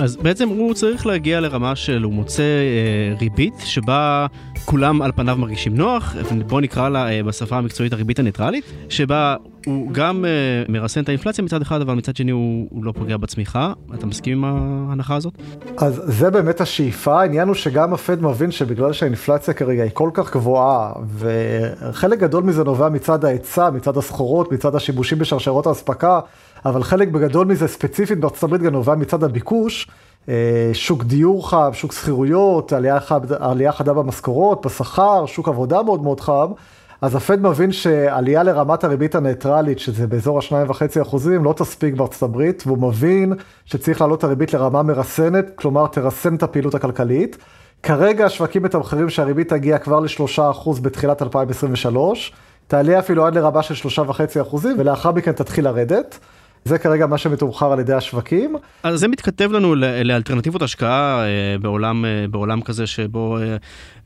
אז 0.00 0.16
בעצם 0.16 0.48
הוא 0.48 0.74
צריך 0.74 1.06
להגיע 1.06 1.40
לרמה 1.40 1.76
של 1.76 2.02
הוא 2.02 2.12
מוצא 2.12 2.42
אה, 2.42 3.14
ריבית 3.20 3.54
שבה 3.58 4.26
כולם 4.64 5.02
על 5.02 5.12
פניו 5.12 5.36
מרגישים 5.36 5.74
נוח, 5.74 6.14
בוא 6.46 6.60
נקרא 6.60 6.88
לה 6.88 7.10
אה, 7.10 7.22
בשפה 7.22 7.56
המקצועית 7.56 7.92
הריבית 7.92 8.18
הניטרלית, 8.18 8.64
שבה 8.88 9.36
הוא 9.66 9.92
גם 9.92 10.24
אה, 10.24 10.30
מרסן 10.68 11.02
את 11.02 11.08
האינפלציה 11.08 11.44
מצד 11.44 11.62
אחד, 11.62 11.80
אבל 11.80 11.94
מצד 11.94 12.16
שני 12.16 12.30
הוא, 12.30 12.66
הוא 12.70 12.84
לא 12.84 12.92
פוגע 12.92 13.16
בצמיחה. 13.16 13.72
אתה 13.94 14.06
מסכים 14.06 14.44
עם 14.44 14.44
ההנחה 14.88 15.16
הזאת? 15.16 15.34
אז 15.76 16.02
זה 16.04 16.30
באמת 16.30 16.60
השאיפה, 16.60 17.20
העניין 17.20 17.48
הוא 17.48 17.54
שגם 17.54 17.94
הפד 17.94 18.22
מבין 18.22 18.50
שבגלל 18.50 18.92
שהאינפלציה 18.92 19.54
כרגע 19.54 19.82
היא 19.82 19.90
כל 19.94 20.10
כך 20.14 20.32
גבוהה, 20.32 20.92
וחלק 21.18 22.18
גדול 22.18 22.42
מזה 22.42 22.64
נובע 22.64 22.88
מצד 22.88 23.24
ההיצע, 23.24 23.70
מצד 23.70 23.96
הסחורות, 23.96 24.52
מצד 24.52 24.74
השיבושים 24.74 25.18
בשרשרות 25.18 25.66
האספקה, 25.66 26.20
אבל 26.64 26.82
חלק 26.82 27.08
בגדול 27.08 27.46
מזה 27.46 27.68
ספציפית 27.68 28.20
בארצות 28.20 28.42
הברית 28.42 28.62
גם 28.62 28.72
נובע 28.72 28.94
מצד 28.94 29.24
הביקוש. 29.24 29.88
אה, 30.28 30.70
שוק 30.72 31.04
דיור 31.04 31.50
חם, 31.50 31.70
שוק 31.72 31.92
שכירויות, 31.92 32.72
עלייה, 32.72 32.98
עלייה 33.38 33.72
חדה 33.72 33.92
במשכורות, 33.92 34.66
בשכר, 34.66 35.26
שוק 35.26 35.48
עבודה 35.48 35.82
מאוד 35.82 36.02
מאוד 36.02 36.20
חם. 36.20 36.52
אז 37.00 37.14
הפד 37.14 37.42
מבין 37.42 37.72
שעלייה 37.72 38.42
לרמת 38.42 38.84
הריבית 38.84 39.14
הניטרלית, 39.14 39.78
שזה 39.78 40.06
באזור 40.06 40.38
ה-2.5 40.38 41.02
אחוזים, 41.02 41.44
לא 41.44 41.52
תספיק 41.56 41.94
בארצות 41.94 42.22
הברית, 42.22 42.62
והוא 42.66 42.78
מבין 42.78 43.32
שצריך 43.64 44.00
להעלות 44.00 44.18
את 44.18 44.24
הריבית 44.24 44.54
לרמה 44.54 44.82
מרסנת, 44.82 45.50
כלומר 45.54 45.86
תרסן 45.86 46.34
את 46.34 46.42
הפעילות 46.42 46.74
הכלכלית. 46.74 47.36
כרגע 47.82 48.26
השווקים 48.26 48.62
מתמחרים 48.62 49.10
שהריבית 49.10 49.48
תגיע 49.48 49.78
כבר 49.78 50.00
ל-3% 50.00 50.80
בתחילת 50.82 51.22
2023, 51.22 52.32
תעלה 52.66 52.98
אפילו 52.98 53.26
עד 53.26 53.34
לרמה 53.34 53.62
של 53.62 53.88
3.5%, 54.04 54.56
ולאחר 54.78 55.12
מכן 55.12 55.32
תתחיל 55.32 55.64
לרדת. 55.64 56.18
זה 56.64 56.78
כרגע 56.78 57.06
מה 57.06 57.18
שמתומחר 57.18 57.72
על 57.72 57.80
ידי 57.80 57.92
השווקים. 57.92 58.56
אז 58.82 59.00
זה 59.00 59.08
מתכתב 59.08 59.52
לנו 59.52 59.74
לאלטרנטיבות 59.74 60.62
השקעה 60.62 61.24
אה, 61.24 61.58
בעולם, 61.58 62.04
אה, 62.04 62.26
בעולם 62.30 62.60
כזה 62.62 62.86
שבו 62.86 63.38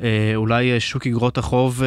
אה, 0.02 0.32
אולי 0.34 0.80
שוק 0.80 1.06
אגרות 1.06 1.38
החוב 1.38 1.82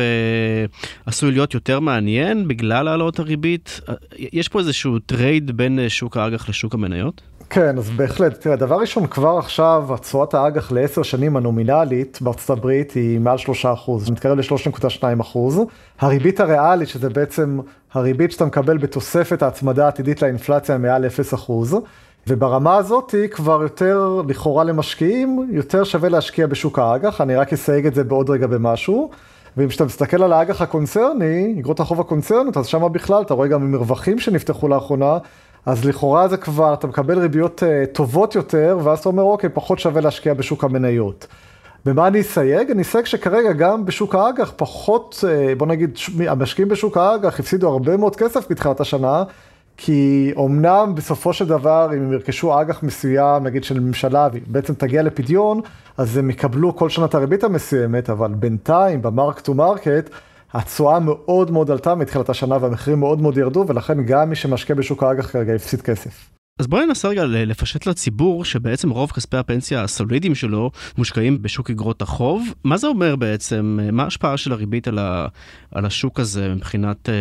עשוי 1.06 1.32
להיות 1.32 1.54
יותר 1.54 1.80
מעניין 1.80 2.48
בגלל 2.48 2.88
העלאות 2.88 3.20
הריבית. 3.20 3.82
יש 4.18 4.50
פה 4.50 4.60
איזשהו 4.60 5.00
trade 5.00 5.58
בין 5.58 5.80
שוק 5.90 6.18
האג"ח 6.18 6.50
לשוק 6.50 6.74
המניות? 6.74 7.22
כן, 7.54 7.78
אז 7.78 7.90
בהחלט. 7.90 8.42
תראה, 8.42 8.56
דבר 8.56 8.80
ראשון, 8.80 9.08
כבר 9.08 9.38
עכשיו 9.38 9.86
התשואת 9.94 10.34
האג"ח 10.34 10.72
לעשר 10.72 11.04
שנים 11.04 11.38
הנומינלית 11.38 12.20
בארצות 12.22 12.58
הברית 12.58 12.92
היא 12.92 13.20
מעל 13.20 13.38
שלושה 13.38 13.74
אחוז, 13.74 14.10
מתקרב 14.10 14.38
ל-3.2 14.38 15.22
אחוז. 15.22 15.62
הריבית 16.00 16.40
הריאלית, 16.40 16.90
שזה 16.90 17.10
בעצם 17.10 17.60
הריבית 17.94 18.32
שאתה 18.32 18.46
מקבל 18.46 18.78
בתוספת 18.78 19.42
ההצמדה 19.44 19.86
העתידית 19.86 20.22
לאינפלציה 20.22 20.78
מעל 20.78 21.06
0 21.06 21.34
אחוז. 21.34 21.78
וברמה 22.28 22.76
הזאת 22.76 23.16
כבר 23.32 23.62
יותר, 23.64 24.22
לכאורה 24.28 24.64
למשקיעים, 24.64 25.50
יותר 25.52 25.84
שווה 25.84 26.10
להשקיע 26.10 26.48
בשוק 26.48 26.80
האג"ח, 26.80 27.22
אני 27.22 27.36
רק 27.36 27.54
אסייג 27.54 27.86
את 27.86 27.96
זה 27.96 28.04
בעוד 28.04 28.30
רגע 28.30 28.48
במשהו. 28.48 29.10
ואם 29.58 29.68
כשאתה 29.68 29.86
מסתכל 29.86 30.24
על 30.24 30.34
האג"ח 30.34 30.62
הקונצרני, 30.62 31.56
אגרות 31.60 31.80
החוב 31.80 32.00
הקונצרניות, 32.00 32.58
אז 32.58 32.68
שם 32.68 32.88
בכלל 32.92 33.22
אתה 33.22 33.34
רואה 33.34 33.48
גם 33.48 33.72
מרווחים 33.72 34.20
שנפתחו 34.20 34.68
לאחרונה, 34.68 35.18
אז 35.66 35.86
לכאורה 35.86 36.28
זה 36.28 36.38
כבר, 36.38 36.74
אתה 36.74 36.88
מקבל 36.88 37.20
ריביות 37.20 37.64
uh, 37.64 37.96
טובות 37.96 38.36
יותר, 38.36 38.78
ואז 38.84 39.00
אתה 39.00 39.10
אומר, 39.10 39.24
אוקיי, 39.24 39.50
פחות 39.50 39.80
שווה 39.80 40.02
להשקיע 40.02 40.34
בשוק 40.34 40.64
המניות. 40.64 41.28
במה 41.86 42.08
אני 42.08 42.22
אסייג? 42.22 42.72
אני 42.72 42.82
אסייג 42.82 43.06
שכרגע 43.06 43.52
גם 43.52 43.86
בשוק 43.86 44.16
האג"ח 44.16 44.54
פחות, 44.56 45.24
uh, 45.24 45.56
בוא 45.58 45.68
נגיד, 45.68 45.98
המשקיעים 46.28 46.70
בשוק 46.70 46.98
האג"ח 46.98 47.40
הפסידו 47.40 47.70
הרבה 47.70 47.98
מאוד 47.98 48.16
כסף 48.16 48.52
בתחילת 48.52 48.80
השנה, 48.80 49.24
כי 49.78 50.32
אמנם 50.38 50.92
בסופו 50.96 51.34
של 51.34 51.48
דבר, 51.48 51.90
אם 51.94 52.02
הם 52.02 52.14
ירכשו 52.14 52.62
אג"ח 52.62 52.84
מסוים, 52.84 53.44
נגיד 53.44 53.64
של 53.64 53.80
ממשלה, 53.80 54.30
ובעצם 54.34 54.74
תגיע 54.74 55.04
לפדיון, 55.04 55.62
אז 55.98 56.18
הם 56.18 56.30
יקבלו 56.30 56.76
כל 56.76 56.90
שנה 56.90 57.06
את 57.06 57.16
הריבית 57.16 57.44
המסוימת, 57.44 58.10
אבל 58.10 58.34
בינתיים, 58.34 59.02
ב 59.02 59.09
mark 59.09 59.40
to 59.40 59.54
market, 59.54 60.10
התשואה 60.54 61.00
מאוד 61.00 61.52
מאוד 61.52 61.72
עלתה 61.72 61.96
מתחילת 61.96 62.30
השנה 62.30 62.58
והמחירים 62.62 63.00
מאוד 63.00 63.22
מאוד 63.22 63.38
ירדו, 63.38 63.66
ולכן 63.68 64.06
גם 64.06 64.30
מי 64.30 64.36
שמשקיע 64.36 64.76
בשוק 64.76 65.04
האג"ח 65.04 65.32
כרגע 65.32 65.54
הפסיד 65.54 65.82
כסף. 65.82 66.30
אז 66.60 66.68
בואי 66.68 66.86
ננסה 66.86 67.08
רגע 67.08 67.24
לפשט 67.26 67.86
לציבור 67.86 68.46
שבעצם 68.46 68.90
רוב 68.90 69.12
כספי 69.12 69.38
הפנסיה 69.38 69.84
הסולידיים 69.84 70.36
שלו 70.36 70.72
מושקעים 70.98 71.42
בשוק 71.42 71.70
אגרות 71.70 72.02
החוב. 72.02 72.54
מה 72.64 72.78
זה 72.78 72.88
אומר 72.88 73.16
בעצם? 73.16 73.80
מה 73.92 74.04
ההשפעה 74.04 74.38
של 74.38 74.52
הריבית 74.52 74.88
על, 74.88 75.00
ה, 75.00 75.28
על 75.72 75.86
השוק 75.86 76.20
הזה 76.20 76.54
מבחינת 76.56 77.10
אה, 77.10 77.12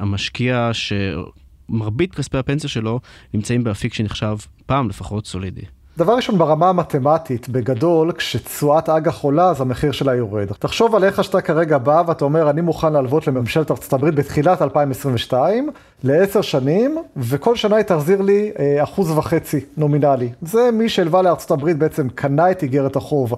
המשקיע 0.00 0.70
שמרבית 0.72 2.14
כספי 2.14 2.38
הפנסיה 2.38 2.70
שלו 2.70 3.00
נמצאים 3.34 3.64
באפיק 3.64 3.94
שנחשב 3.94 4.36
פעם 4.66 4.88
לפחות 4.88 5.26
סולידי? 5.26 5.64
דבר 5.98 6.16
ראשון, 6.16 6.38
ברמה 6.38 6.68
המתמטית, 6.68 7.48
בגדול, 7.48 8.12
כשתשואת 8.12 8.88
אג"ח 8.88 9.20
עולה, 9.20 9.48
אז 9.50 9.60
המחיר 9.60 9.92
שלה 9.92 10.14
יורד. 10.14 10.52
תחשוב 10.58 10.94
על 10.94 11.04
איך 11.04 11.24
שאתה 11.24 11.40
כרגע 11.40 11.78
בא 11.78 12.02
ואתה 12.06 12.24
אומר, 12.24 12.50
אני 12.50 12.60
מוכן 12.60 12.92
להלוות 12.92 13.26
לממשלת 13.26 13.70
ארצות 13.70 13.92
הברית 13.92 14.14
בתחילת 14.14 14.62
2022, 14.62 15.70
לעשר 16.04 16.40
שנים, 16.40 16.98
וכל 17.16 17.56
שנה 17.56 17.76
היא 17.76 17.84
תחזיר 17.84 18.22
לי 18.22 18.50
אה, 18.58 18.82
אחוז 18.82 19.10
וחצי 19.10 19.60
נומינלי. 19.76 20.32
זה 20.42 20.70
מי 20.72 20.88
שהלווה 20.88 21.22
לארצות 21.22 21.50
הברית 21.50 21.78
בעצם 21.78 22.08
קנה 22.08 22.50
את 22.50 22.62
איגרת 22.62 22.96
החוב. 22.96 23.34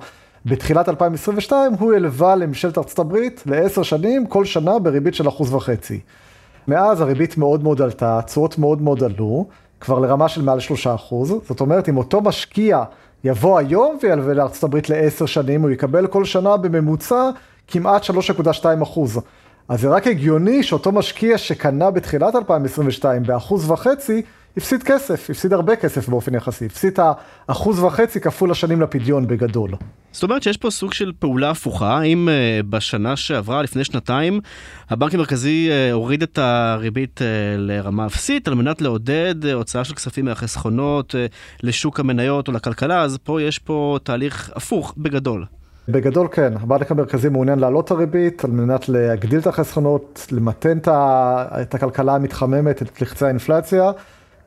בתחילת 0.47 0.89
2022 0.89 1.73
הוא 1.79 1.93
הלווה 1.93 2.35
לממשלת 2.35 2.79
ארצות 2.79 2.99
הברית 2.99 3.43
לעשר 3.47 3.83
שנים, 3.83 4.27
כל 4.27 4.45
שנה 4.45 4.79
בריבית 4.79 5.15
של 5.15 5.29
אחוז 5.29 5.55
וחצי. 5.55 6.01
מאז 6.69 7.01
הריבית 7.01 7.39
מאוד 7.39 7.63
מאוד 7.63 7.83
עלתה, 7.83 8.19
התשואות 8.19 8.59
מאוד 8.59 8.83
מאוד 8.83 9.03
עלו. 9.03 9.47
כבר 9.87 9.99
לרמה 9.99 10.29
של 10.29 10.43
מעל 10.43 10.61
שלושה 10.61 10.95
אחוז. 10.95 11.35
זאת 11.49 11.61
אומרת, 11.61 11.89
אם 11.89 11.97
אותו 11.97 12.21
משקיע 12.21 12.83
יבוא 13.25 13.59
היום 13.59 13.99
וילווה 14.03 14.47
הברית 14.63 14.91
לעשר 14.91 15.27
שנים, 15.27 15.63
הוא 15.63 15.71
יקבל 15.71 16.07
כל 16.07 16.25
שנה 16.25 16.57
בממוצע 16.57 17.31
כמעט 17.69 18.03
3.2 18.03 18.83
אחוז. 18.83 19.21
אז 19.69 19.81
זה 19.81 19.89
רק 19.89 20.07
הגיוני 20.07 20.63
שאותו 20.63 20.93
משקיע 20.93 21.39
שקנה 21.39 21.91
בתחילת 21.91 22.35
2022 22.35 23.23
באחוז 23.23 23.71
וחצי, 23.71 24.23
הפסיד 24.57 24.83
כסף, 24.83 25.31
הפסיד 25.31 25.53
הרבה 25.53 25.77
כסף 25.77 26.09
באופן 26.09 26.35
יחסי, 26.35 26.67
הפסיד 26.67 26.93
את 26.93 27.01
האחוז 27.49 27.79
וחצי 27.79 28.21
כפול 28.21 28.51
השנים 28.51 28.81
לפדיון 28.81 29.27
בגדול. 29.27 29.71
זאת 30.13 30.23
אומרת 30.23 30.43
שיש 30.43 30.57
פה 30.57 30.71
סוג 30.71 30.93
של 30.93 31.13
פעולה 31.19 31.51
הפוכה, 31.51 32.03
אם 32.03 32.29
uh, 32.29 32.67
בשנה 32.67 33.17
שעברה, 33.17 33.63
לפני 33.63 33.85
שנתיים, 33.85 34.41
הבנק 34.91 35.15
המרכזי 35.15 35.71
uh, 35.71 35.93
הוריד 35.93 36.23
את 36.23 36.39
הריבית 36.39 37.19
uh, 37.21 37.23
לרמה 37.59 38.07
אפסית 38.07 38.49
על 38.49 38.55
מנת 38.55 38.83
לעודד 38.83 39.47
הוצאה 39.47 39.85
של 39.85 39.95
כספים 39.95 40.25
מהחסכונות 40.25 41.15
לשוק 41.63 42.01
המניות 42.01 42.49
או 42.49 42.53
לכלכלה, 42.53 43.03
אז 43.03 43.19
פה 43.23 43.43
יש 43.43 43.59
פה 43.59 43.99
תהליך 44.03 44.53
הפוך 44.55 44.95
בגדול. 44.97 45.45
בגדול 45.89 46.29
כן, 46.33 46.53
הבנק 46.61 46.91
המרכזי 46.91 47.29
מעוניין 47.29 47.59
להעלות 47.59 47.85
את 47.85 47.91
הריבית 47.91 48.45
על 48.45 48.51
מנת 48.51 48.89
להגדיל 48.89 49.39
את 49.39 49.47
החסכונות, 49.47 50.27
למתן 50.33 50.79
את 50.89 51.75
הכלכלה 51.75 52.15
המתחממת, 52.15 52.83
את 52.83 53.03
לחצי 53.03 53.25
האינפלציה. 53.25 53.91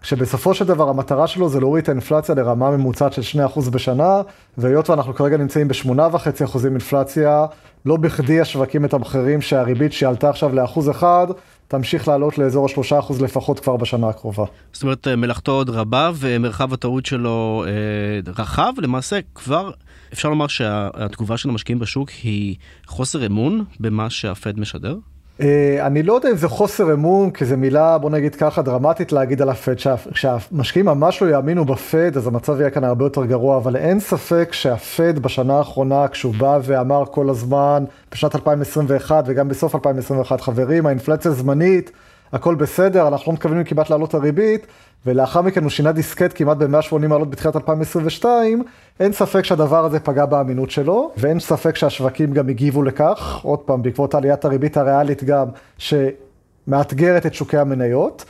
שבסופו 0.02 0.54
של 0.54 0.66
דבר 0.66 0.90
המטרה 0.90 1.28
שלו 1.28 1.50
זה 1.50 1.60
להוריד 1.60 1.84
את 1.84 1.90
האינפלציה 1.90 2.36
לרמה 2.36 2.72
ממוצעת 2.72 3.14
של 3.14 3.40
2% 3.56 3.70
בשנה, 3.70 4.22
והיות 4.58 4.90
ואנחנו 4.90 5.14
כרגע 5.14 5.38
נמצאים 5.38 5.68
ב-8.5% 5.68 6.66
אינפלציה, 6.66 7.46
לא 7.86 7.98
בכדי 7.98 8.40
השווקים 8.42 8.82
מתמחרים 8.82 9.42
שהריבית 9.42 9.94
שעלתה 9.94 10.30
עכשיו 10.30 10.56
לאחוז 10.56 10.90
אחד, 10.90 11.28
תמשיך 11.68 12.08
לעלות 12.08 12.38
לאזור 12.38 12.66
ה-3% 12.66 13.24
לפחות 13.24 13.60
כבר 13.60 13.78
בשנה 13.78 14.10
הקרובה. 14.10 14.46
זאת 14.74 14.84
אומרת, 14.84 15.08
מלאכתו 15.08 15.52
עוד 15.52 15.70
רבה 15.70 16.12
ומרחב 16.16 16.74
הטעות 16.74 17.06
שלו 17.06 17.64
אה, 17.68 18.32
רחב, 18.38 18.74
למעשה 18.78 19.20
כבר 19.36 19.72
אפשר 20.14 20.30
לומר 20.30 20.48
שהתגובה 20.48 21.38
של 21.38 21.50
המשקיעים 21.50 21.80
בשוק 21.80 22.10
היא 22.24 22.56
חוסר 22.88 23.26
אמון 23.26 23.64
במה 23.80 24.10
שהפד 24.10 24.60
משדר? 24.60 24.96
אה, 25.42 25.86
אני 25.86 26.04
לא 26.04 26.14
יודע 26.14 26.30
אם 26.32 26.38
זה 26.38 26.48
חוסר 26.48 26.94
אמון, 26.94 27.32
כי 27.32 27.46
זו 27.46 27.58
מילה, 27.58 27.98
בוא 27.98 28.10
נגיד 28.10 28.36
ככה, 28.36 28.62
דרמטית 28.62 29.12
להגיד 29.12 29.42
על 29.42 29.50
הפד. 29.50 29.74
כשהמשקיעים 30.14 30.86
ממש 30.86 31.22
לא 31.22 31.28
יאמינו 31.30 31.66
בפד, 31.66 32.18
אז 32.18 32.28
המצב 32.28 32.60
יהיה 32.60 32.70
כאן 32.70 32.84
הרבה 32.84 33.06
יותר 33.06 33.26
גרוע, 33.26 33.58
אבל 33.58 33.76
אין 33.76 34.00
ספק 34.00 34.50
שהפד 34.52 35.20
בשנה 35.20 35.58
האחרונה, 35.58 36.08
כשהוא 36.08 36.34
בא 36.38 36.60
ואמר 36.64 37.04
כל 37.12 37.30
הזמן, 37.30 37.84
בשנת 38.12 38.36
2021 38.36 39.24
וגם 39.28 39.50
בסוף 39.50 39.76
2021, 39.76 40.42
חברים, 40.42 40.86
האינפלציה 40.86 41.32
זמנית, 41.32 41.92
הכל 42.34 42.56
בסדר, 42.56 43.08
אנחנו 43.08 43.32
לא 43.32 43.36
מתכוונים 43.36 43.64
כמעט 43.64 43.90
להעלות 43.90 44.10
את 44.10 44.14
הריבית, 44.14 44.68
ולאחר 45.06 45.42
מכן 45.42 45.64
הוא 45.64 45.70
שינה 45.70 45.92
דיסקט 45.92 46.32
כמעט 46.36 46.58
ב-180 46.58 47.08
מעלות 47.08 47.30
בתחילת 47.30 47.56
2022, 47.56 48.64
אין 49.00 49.12
ספק 49.14 49.46
שהדבר 49.46 49.86
הזה 49.86 50.00
פגע 50.00 50.26
באמינות 50.26 50.72
שלו, 50.72 51.12
ואין 51.18 51.40
ספק 51.40 51.76
שהשווקים 51.76 52.34
גם 52.34 52.50
הגיבו 52.50 52.84
לכך, 52.84 53.40
עוד 53.44 53.60
פעם, 53.60 53.82
בעקבות 53.82 54.16
עליית 54.16 54.46
הריבית 54.46 54.78
הריאלית 54.78 55.24
גם, 55.24 55.48
שמאתגרת 55.78 57.26
את 57.26 57.34
שוקי 57.34 57.58
המניות. 57.58 58.26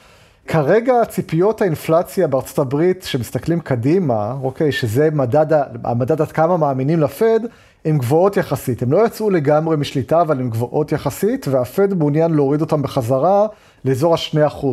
כרגע 0.48 1.06
ציפיות 1.06 1.62
האינפלציה 1.62 2.28
בארצות 2.28 2.60
הברית, 2.60 3.04
שמסתכלים 3.04 3.60
קדימה, 3.60 4.36
אוקיי, 4.42 4.72
שזה 4.72 5.10
מדד, 5.12 5.62
המדד 5.84 6.22
עד 6.22 6.32
כמה 6.32 6.58
מאמינים 6.58 7.00
לפד, 7.00 7.40
הן 7.86 7.98
גבוהות 7.98 8.38
יחסית. 8.38 8.82
הן 8.82 8.90
לא 8.90 9.06
יצאו 9.06 9.30
לגמרי 9.30 9.78
משליטה, 9.78 10.22
אבל 10.22 10.40
הן 10.40 10.50
גבוהות 10.50 10.92
יחסית, 10.92 11.48
והפד 11.48 11.94
מעוניין 11.94 12.34
להוריד 12.34 12.62
אותן 12.62 12.82
בחזרה 12.82 13.48
לאזור 13.86 14.14
ה-2%. 14.14 14.66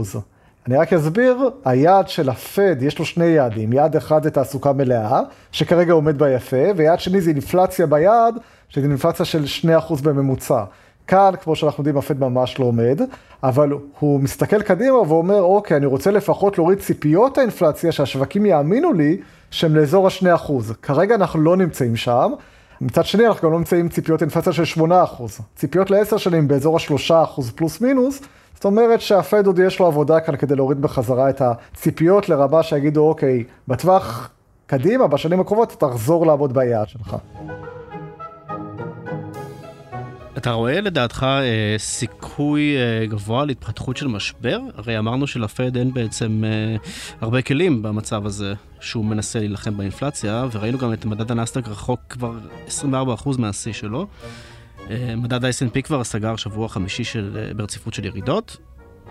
אני 0.67 0.77
רק 0.77 0.93
אסביר, 0.93 1.51
היעד 1.65 2.09
של 2.09 2.29
הפד, 2.29 2.83
יש 2.83 2.99
לו 2.99 3.05
שני 3.05 3.25
יעדים. 3.25 3.73
יעד 3.73 3.97
אחד 3.97 4.23
זה 4.23 4.31
תעסוקה 4.31 4.73
מלאה, 4.73 5.21
שכרגע 5.53 5.93
עומד 5.93 6.19
בה 6.19 6.31
יפה, 6.31 6.57
ויעד 6.77 7.01
שני 7.01 7.21
זה 7.21 7.31
אינפלציה 7.31 7.87
ביעד, 7.87 8.35
שזה 8.69 8.87
אינפלציה 8.87 9.25
של 9.25 9.45
2% 9.89 10.03
בממוצע. 10.03 10.65
כאן, 11.07 11.33
כמו 11.43 11.57
שאנחנו 11.57 11.81
יודעים, 11.81 11.97
הפד 11.97 12.21
ממש 12.21 12.59
לא 12.59 12.65
עומד, 12.65 13.01
אבל 13.43 13.71
הוא 13.99 14.21
מסתכל 14.21 14.63
קדימה 14.63 14.97
ואומר, 14.97 15.43
אוקיי, 15.43 15.77
אני 15.77 15.87
רוצה 15.87 16.11
לפחות 16.11 16.59
להוריד 16.59 16.79
ציפיות 16.79 17.39
האינפלציה, 17.39 17.93
שהשווקים 17.93 18.47
יאמינו 18.47 18.93
לי, 18.93 19.17
שהם 19.51 19.77
לאזור 19.77 20.07
ה-2%. 20.07 20.53
כרגע 20.83 21.15
אנחנו 21.15 21.41
לא 21.41 21.57
נמצאים 21.57 21.97
שם. 21.97 22.33
מצד 22.81 23.05
שני, 23.05 23.27
אנחנו 23.27 23.49
גם 23.49 23.53
לא 23.53 23.59
נמצאים 23.59 23.89
ציפיות 23.89 24.23
אינפלציה 24.23 24.53
של 24.53 24.81
8%. 24.83 24.85
ציפיות 25.57 25.91
לעשר 25.91 26.17
שנים 26.17 26.49
באזור 26.49 26.77
ה-3% 26.77 27.43
פלוס 27.55 27.81
מינוס, 27.81 28.21
זאת 28.57 28.65
אומרת 28.65 29.01
שהפד 29.01 29.47
עוד 29.47 29.59
יש 29.59 29.81
לו 29.81 29.87
עבודה 29.87 30.21
כאן 30.21 30.37
כדי 30.37 30.57
להוריד 30.57 30.83
בחזרה 30.83 31.31
את 31.31 31.43
הציפיות 31.43 32.29
לרבה 32.29 32.63
שיגידו, 32.63 33.09
אוקיי, 33.09 33.45
בטווח 33.69 34.31
קדימה, 34.67 35.07
בשנים 35.07 35.41
הקרובות, 35.41 35.77
תחזור 35.79 36.27
לעבוד 36.27 36.53
ביעד 36.55 36.89
שלך. 36.89 37.17
אתה 40.37 40.51
רואה 40.51 40.81
לדעתך 40.81 41.23
אה, 41.23 41.75
סיכוי 41.79 42.77
אה, 42.77 43.07
גבוה 43.07 43.45
להתפתחות 43.45 43.97
של 43.97 44.09
משבר? 44.09 44.59
הרי 44.77 44.99
אמרנו 44.99 45.27
שלפד 45.27 45.77
אין 45.77 45.95
בעצם 45.95 46.45
אה, 46.45 46.77
הרבה 47.21 47.43
כלים 47.43 47.83
במצב 47.83 48.27
הזה 48.27 48.55
שהוא 48.81 49.05
מנסה 49.05 49.39
להילחם 49.39 49.77
באינפלציה, 49.77 50.47
וראינו 50.53 50.79
גם 50.79 50.93
את 50.93 51.05
מדד 51.05 51.31
הנסטק 51.31 51.69
רחוק 51.69 52.01
כבר 52.09 52.33
24% 52.69 52.93
מהשיא 53.39 53.73
שלו. 53.73 54.07
אה, 54.91 55.15
מדד 55.17 55.45
ה-S&P 55.45 55.83
כבר 55.83 56.05
סגר 56.05 56.37
שבוע 56.37 56.69
חמישי 56.69 57.05
של, 57.05 57.39
אה, 57.41 57.55
ברציפות 57.55 57.95
של 57.95 58.05
ירידות. 58.05 58.57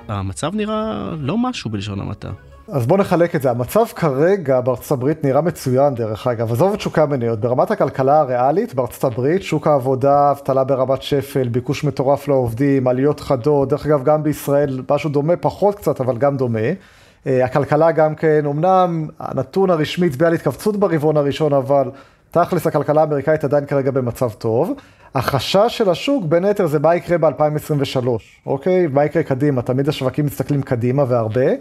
המצב 0.08 0.56
נראה 0.56 1.12
לא 1.20 1.38
משהו 1.38 1.70
בלשון 1.70 2.00
המעטה. 2.00 2.30
אז 2.68 2.88
בוא 2.88 2.98
נחלק 2.98 3.36
את 3.36 3.42
זה. 3.42 3.52
המצב 3.52 3.86
כרגע 3.96 4.62
בארצות 4.62 4.92
הברית 4.92 5.24
נראה 5.24 5.42
מצוין 5.42 5.96
דרך 5.96 6.28
אגב. 6.28 6.52
עזוב 6.52 6.74
את 6.74 6.82
שוקי 6.82 7.02
המניות. 7.02 7.40
ברמת 7.40 7.72
הכלכלה 7.72 8.20
הריאלית 8.20 8.74
בארצות 8.74 9.04
הברית, 9.04 9.44
שוק 9.44 9.68
העבודה, 9.68 10.32
אבטלה 10.32 10.64
ברמת 10.64 11.02
שפל, 11.02 11.48
ביקוש 11.48 11.84
מטורף 11.84 12.28
לעובדים, 12.28 12.88
עליות 12.88 13.20
חדות. 13.20 13.70
דרך 13.70 13.86
אגב, 13.86 14.04
גם 14.04 14.24
בישראל 14.24 14.82
משהו 14.92 15.10
דומה, 15.10 15.36
פחות 15.36 15.76
קצת, 15.76 16.02
אבל 16.02 16.18
גם 16.18 16.38
דומה. 16.38 16.60
אה, 17.28 17.46
הכלכלה 17.46 17.92
גם 17.92 18.16
כן, 18.16 18.46
אמנם 18.46 19.08
הנתון 19.20 19.70
הרשמי 19.70 20.08
הצביע 20.08 20.28
על 20.28 20.34
התכווצות 20.34 20.78
ברבעון 20.78 21.18
הראשון, 21.18 21.54
אבל 21.54 21.92
תכלס 22.32 22.68
הכלכלה 22.68 23.02
האמריקאית 23.02 23.44
עדיין 23.44 23.66
כרגע 23.66 23.92
במצב 23.92 24.30
טוב. 24.32 24.74
החשש 25.16 25.66
של 25.68 25.90
השוק 25.90 26.26
בין 26.26 26.46
היתר 26.46 26.68
זה 26.68 26.80
מה 26.80 26.96
יקרה 26.96 27.18
ב-2023, 27.18 28.08
אוקיי? 28.46 28.88
מה 28.88 29.06
יקרה 29.06 29.24
קדימה, 29.24 29.62
תמיד 29.62 29.90
השווקים 29.90 30.26
מסתכלים 30.26 30.62
קדימה 30.62 31.04
והרבה. 31.08 31.52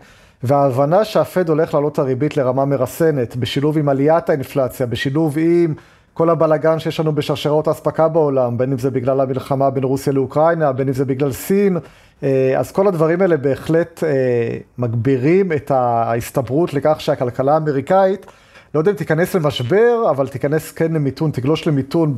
וההבנה 0.43 1.05
שהפד 1.05 1.49
הולך 1.49 1.75
לעלות 1.75 1.99
הריבית 1.99 2.37
לרמה 2.37 2.65
מרסנת, 2.65 3.37
בשילוב 3.37 3.79
עם 3.79 3.89
עליית 3.89 4.29
האינפלציה, 4.29 4.87
בשילוב 4.87 5.39
עם 5.39 5.75
כל 6.15 6.31
הבלגן 6.31 6.79
שיש 6.79 7.01
לנו 7.01 7.13
בשרשרות 7.13 7.69
האספקה 7.69 8.09
בעולם, 8.09 8.59
בין 8.59 8.73
אם 8.73 8.79
זה 8.79 8.91
בגלל 8.91 9.21
המלחמה 9.21 9.71
בין 9.71 9.85
רוסיה 9.85 10.13
לאוקראינה, 10.13 10.73
בין 10.73 10.89
אם 10.89 10.95
זה 10.95 11.05
בגלל 11.05 11.33
סין, 11.33 11.77
אה, 12.23 12.55
אז 12.59 12.73
כל 12.73 12.87
הדברים 12.87 13.21
האלה 13.21 13.37
בהחלט 13.37 14.05
אה, 14.05 14.59
מגבירים 14.79 15.53
את 15.53 15.71
ההסתברות 15.71 16.75
לכך 16.75 17.01
שהכלכלה 17.01 17.55
האמריקאית, 17.55 18.27
לא 18.75 18.79
יודע 18.81 18.91
אם 18.91 18.97
תיכנס 18.97 19.35
למשבר, 19.35 20.11
אבל 20.11 20.29
תיכנס 20.29 20.73
כן 20.73 20.93
למיתון, 20.93 21.31
תגלוש 21.31 21.69
למיתון 21.69 22.15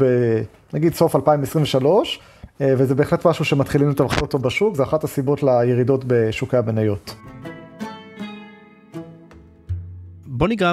בנגיד 0.72 0.94
סוף 0.94 1.16
2023, 1.16 2.20
אה, 2.60 2.74
וזה 2.78 2.94
בהחלט 2.94 3.26
משהו 3.26 3.44
שמתחילים 3.44 3.90
לתמחר 3.90 4.20
אותו 4.20 4.38
בשוק, 4.38 4.76
זה 4.76 4.82
אחת 4.82 5.04
הסיבות 5.04 5.42
לירידות 5.42 6.04
בשוקי 6.06 6.56
המניות. 6.56 7.14
בוא 10.26 10.48
ניגע 10.48 10.72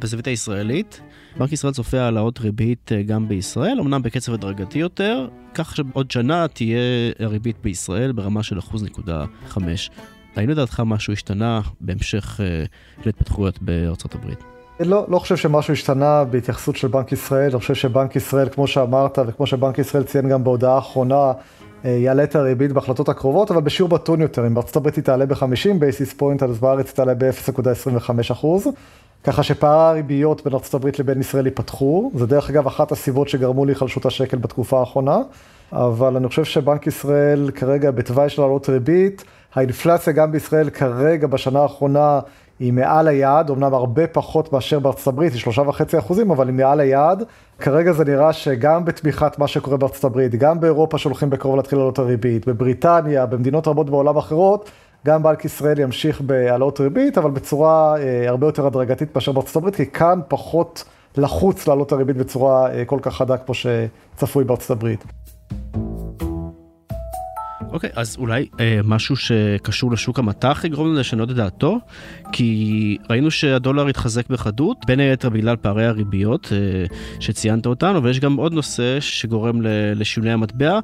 בזווית 0.00 0.26
הישראלית. 0.26 1.00
בנק 1.36 1.52
ישראל 1.52 1.72
צופה 1.72 2.00
העלאות 2.00 2.38
ריבית 2.38 2.92
אה, 2.92 3.02
גם 3.02 3.28
בישראל, 3.28 3.80
אמנם 3.80 4.02
בקצב 4.02 4.34
הדרגתי 4.34 4.78
יותר, 4.78 5.28
כך 5.54 5.76
שעוד 5.76 6.10
שנה 6.10 6.48
תהיה 6.48 7.12
הריבית 7.18 7.56
בישראל 7.62 8.12
ברמה 8.12 8.42
של 8.42 8.58
1.5. 8.58 9.58
האם 10.36 10.50
לדעתך 10.50 10.82
משהו 10.86 11.12
השתנה 11.12 11.60
בהמשך 11.80 12.40
אה, 12.40 12.64
להתפתחויות 13.06 13.62
בארצות 13.62 14.14
הברית? 14.14 14.38
לא, 14.84 15.04
לא 15.08 15.18
חושב 15.18 15.36
שמשהו 15.36 15.72
השתנה 15.72 16.24
בהתייחסות 16.24 16.76
של 16.76 16.88
בנק 16.88 17.12
ישראל, 17.12 17.50
אני 17.50 17.58
חושב 17.58 17.74
שבנק 17.74 18.16
ישראל, 18.16 18.48
כמו 18.48 18.66
שאמרת, 18.66 19.18
וכמו 19.26 19.46
שבנק 19.46 19.78
ישראל 19.78 20.02
ציין 20.02 20.28
גם 20.28 20.44
בהודעה 20.44 20.74
האחרונה, 20.74 21.32
אה, 21.84 21.90
יעלה 21.90 22.24
את 22.24 22.36
הריבית 22.36 22.72
בהחלטות 22.72 23.08
הקרובות, 23.08 23.50
אבל 23.50 23.60
בשיעור 23.60 23.94
מתון 23.94 24.20
יותר. 24.20 24.46
אם 24.46 24.54
בארצות 24.54 24.76
הברית 24.76 24.96
היא 24.96 25.04
תעלה 25.04 25.26
ב-50 25.26 25.78
basis 25.78 26.12
point, 26.12 26.42
אז 26.42 26.58
בארץ 26.58 26.86
היא 26.86 26.94
תעלה 26.94 27.14
ב-0.25 27.14 28.32
אחוז. 28.32 28.66
ככה 29.24 29.42
שפערי 29.42 29.88
הריביות 29.90 30.44
בין 30.44 30.54
ארצות 30.54 30.74
הברית 30.74 30.98
לבין 30.98 31.20
ישראל 31.20 31.46
ייפתחו. 31.46 32.10
זה 32.14 32.26
דרך 32.26 32.50
אגב 32.50 32.66
אחת 32.66 32.92
הסיבות 32.92 33.28
שגרמו 33.28 33.64
להיחלשות 33.64 34.06
השקל 34.06 34.36
בתקופה 34.36 34.80
האחרונה. 34.80 35.18
אבל 35.72 36.16
אני 36.16 36.28
חושב 36.28 36.44
שבנק 36.44 36.86
ישראל 36.86 37.50
כרגע 37.54 37.90
בתוואי 37.90 38.28
של 38.28 38.42
העלות 38.42 38.68
ריבית, 38.68 39.24
האינפלציה 39.54 40.12
גם 40.12 40.32
בישראל 40.32 40.70
כרגע 40.70 41.26
בשנה 41.26 41.60
האחרונה 41.60 42.20
היא 42.62 42.72
מעל 42.72 43.08
היעד, 43.08 43.50
אמנם 43.50 43.74
הרבה 43.74 44.06
פחות 44.06 44.52
מאשר 44.52 44.78
בארצות 44.78 45.06
הברית, 45.06 45.32
היא 45.32 45.40
שלושה 45.40 45.62
וחצי 45.62 45.98
אחוזים, 45.98 46.30
אבל 46.30 46.48
היא 46.48 46.54
מעל 46.54 46.80
היעד. 46.80 47.24
כרגע 47.58 47.92
זה 47.92 48.04
נראה 48.04 48.32
שגם 48.32 48.84
בתמיכת 48.84 49.38
מה 49.38 49.46
שקורה 49.46 49.76
בארצות 49.76 50.04
הברית, 50.04 50.34
גם 50.34 50.60
באירופה 50.60 50.98
שהולכים 50.98 51.30
בקרוב 51.30 51.56
להתחיל 51.56 51.78
לעלות 51.78 51.98
הריבית, 51.98 52.48
בבריטניה, 52.48 53.26
במדינות 53.26 53.68
רבות 53.68 53.90
בעולם 53.90 54.16
אחרות, 54.16 54.70
גם 55.06 55.22
בנק 55.22 55.44
ישראל 55.44 55.78
ימשיך 55.78 56.20
בהעלאות 56.20 56.80
ריבית, 56.80 57.18
אבל 57.18 57.30
בצורה 57.30 57.96
אה, 57.98 58.28
הרבה 58.28 58.46
יותר 58.46 58.66
הדרגתית 58.66 59.14
מאשר 59.14 59.32
בארצות 59.32 59.56
הברית, 59.56 59.76
כי 59.76 59.86
כאן 59.86 60.20
פחות 60.28 60.84
לחוץ 61.16 61.66
להעלות 61.68 61.92
הריבית 61.92 62.16
בצורה 62.16 62.70
אה, 62.70 62.84
כל 62.84 62.98
כך 63.02 63.16
חדה 63.16 63.36
כמו 63.36 63.54
שצפוי 63.54 64.44
בארצות 64.44 64.70
הברית. 64.70 65.04
אוקיי, 67.72 67.90
okay, 67.90 68.00
אז 68.00 68.16
אולי 68.18 68.46
אה, 68.60 68.80
משהו 68.84 69.16
שקשור 69.16 69.92
לשוק 69.92 70.18
המטח 70.18 70.64
יגרום 70.64 70.86
לנו 70.86 71.00
לשנות 71.00 71.30
את 71.30 71.34
דעתו? 71.34 71.78
כי 72.32 72.98
ראינו 73.10 73.30
שהדולר 73.30 73.86
התחזק 73.86 74.28
בחדות, 74.28 74.76
בין 74.86 75.00
היתר 75.00 75.28
בגלל 75.28 75.56
פערי 75.56 75.86
הריביות 75.86 76.48
אה, 76.52 76.56
שציינת 77.20 77.66
אותנו, 77.66 77.98
אבל 77.98 78.10
יש 78.10 78.20
גם 78.20 78.36
עוד 78.36 78.52
נושא 78.52 79.00
שגורם 79.00 79.58
לשינוי 79.94 80.30
המטבע. 80.30 80.78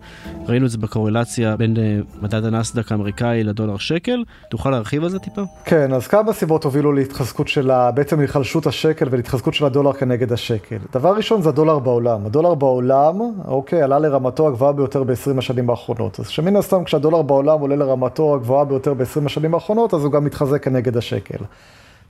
ראינו 0.46 0.66
את 0.66 0.70
זה 0.70 0.78
בקורלציה 0.78 1.56
בין 1.56 1.76
אה, 1.76 1.98
מדד 2.22 2.44
הנסדק 2.44 2.92
האמריקאי 2.92 3.44
לדולר 3.44 3.76
שקל. 3.76 4.24
תוכל 4.50 4.70
להרחיב 4.70 5.04
על 5.04 5.10
זה 5.10 5.18
טיפה? 5.18 5.42
כן, 5.64 5.92
אז 5.92 6.06
כמה 6.06 6.32
סיבות 6.32 6.64
הובילו 6.64 6.92
להתחזקות 6.92 7.48
של, 7.48 7.70
ה... 7.70 7.90
בעצם 7.90 8.18
להיחלשות 8.18 8.66
השקל 8.66 9.08
ולהתחזקות 9.10 9.54
של 9.54 9.64
הדולר 9.64 9.92
כנגד 9.92 10.32
השקל. 10.32 10.76
דבר 10.92 11.16
ראשון 11.16 11.42
זה 11.42 11.48
הדולר 11.48 11.78
בעולם. 11.78 12.26
הדולר 12.26 12.54
בעולם, 12.54 13.20
אוקיי, 13.44 13.82
עלה 13.82 13.98
לרמתו 13.98 14.48
הגבוהה 14.48 14.72
ביותר 14.72 15.02
ב-20 15.04 15.38
השנים 15.38 15.70
האחרונות. 15.70 16.20
אז 16.20 16.28
שמן 16.28 16.56
הסתם 16.56 16.78
כשהדולר 16.88 17.22
בעולם 17.22 17.60
עולה 17.60 17.76
לרמתו 17.76 18.34
הגבוהה 18.34 18.64
ביותר 18.64 18.94
ב-20 18.94 19.26
השנים 19.26 19.54
האחרונות, 19.54 19.94
אז 19.94 20.04
הוא 20.04 20.12
גם 20.12 20.24
מתחזק 20.24 20.62
כנגד 20.62 20.96
השקל. 20.96 21.44